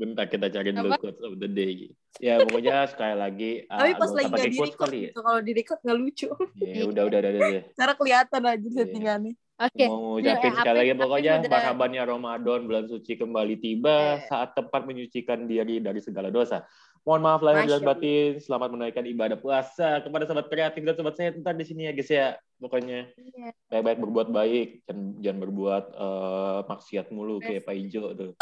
Bentar 0.03 0.27
kita 0.27 0.51
cari 0.51 0.75
dulu 0.75 0.89
Apa? 0.89 0.99
quote 0.99 1.21
of 1.23 1.39
the 1.39 1.47
day. 1.47 1.95
Ya 2.19 2.43
pokoknya 2.43 2.91
sekali 2.91 3.15
lagi 3.15 3.51
ah, 3.71 3.79
tapi 3.79 3.93
pas 3.95 4.11
lagi 4.11 4.27
nggak 4.27 4.35
pakai 4.35 4.43
di 4.45 4.51
quotes 4.53 4.67
record 4.69 4.81
kali 4.83 4.99
ya. 4.99 5.03
gitu. 5.07 5.21
Kalau 5.23 5.41
di 5.41 5.53
record 5.55 5.81
nggak 5.81 5.97
lucu. 5.97 6.29
Ya 6.59 6.83
udah 6.85 7.03
udah 7.07 7.19
udah 7.19 7.31
udah. 7.31 7.49
deh. 7.49 7.63
Cara 7.73 7.93
kelihatan 8.01 8.43
aja 8.43 8.59
Iya. 8.61 8.75
settingannya. 8.77 9.33
Oke. 9.55 9.85
Mau 9.87 10.19
Ya, 10.19 10.35
ucapin 10.35 10.43
eh, 10.43 10.57
sekali 10.59 10.77
lagi 10.77 10.93
pokoknya 10.99 11.33
udah- 11.39 11.51
marhabannya 11.53 12.03
Ramadan 12.03 12.61
bulan 12.67 12.85
suci 12.85 13.13
kembali 13.15 13.55
tiba 13.57 13.97
Eh. 14.19 14.27
saat 14.27 14.51
tepat 14.53 14.83
menyucikan 14.83 15.47
diri 15.47 15.79
dari 15.79 16.03
segala 16.03 16.29
dosa. 16.29 16.67
Mohon 17.03 17.23
maaf 17.25 17.41
lahir 17.41 17.67
dan 17.69 17.83
batin. 17.85 18.39
Selamat 18.39 18.69
menunaikan 18.71 19.03
ibadah 19.05 19.35
puasa 19.35 19.99
kepada 19.99 20.23
sobat 20.23 20.47
kreatif 20.47 20.83
dan 20.83 20.95
sobat 20.95 21.15
saya 21.15 21.31
ntar 21.33 21.55
di 21.55 21.63
sini 21.63 21.87
ya 21.87 21.93
guys 21.93 22.07
ya. 22.09 22.27
Pokoknya 22.57 23.07
Iya. 23.13 23.55
baik-baik 23.69 23.99
berbuat 24.01 24.29
baik 24.31 24.69
jangan, 24.85 24.99
jangan 25.19 25.39
berbuat 25.41 25.85
eh, 25.93 26.59
maksiat 26.65 27.07
mulu 27.09 27.39
kayak 27.39 27.63
Pak 27.63 27.75
Ijo 27.77 28.03
tuh. 28.13 28.33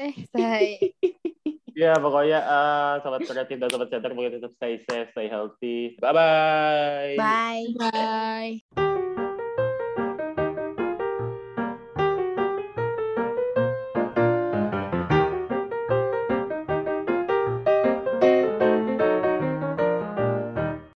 Eh, 0.00 0.14
say. 0.32 0.64
Ya 1.70 1.94
pokoknya 1.96 2.44
eh, 2.44 2.94
sobat 3.00 3.24
kreatif 3.24 3.56
dan 3.56 3.70
sobat 3.70 3.88
center 3.88 4.10
pokoknya 4.12 4.42
tetap 4.42 4.52
stay 4.58 4.82
safe, 4.84 5.08
stay 5.14 5.30
healthy. 5.30 5.94
Bye 6.02 6.12
bye. 6.12 7.14
Bye. 7.16 7.64
Bye. 8.74 9.06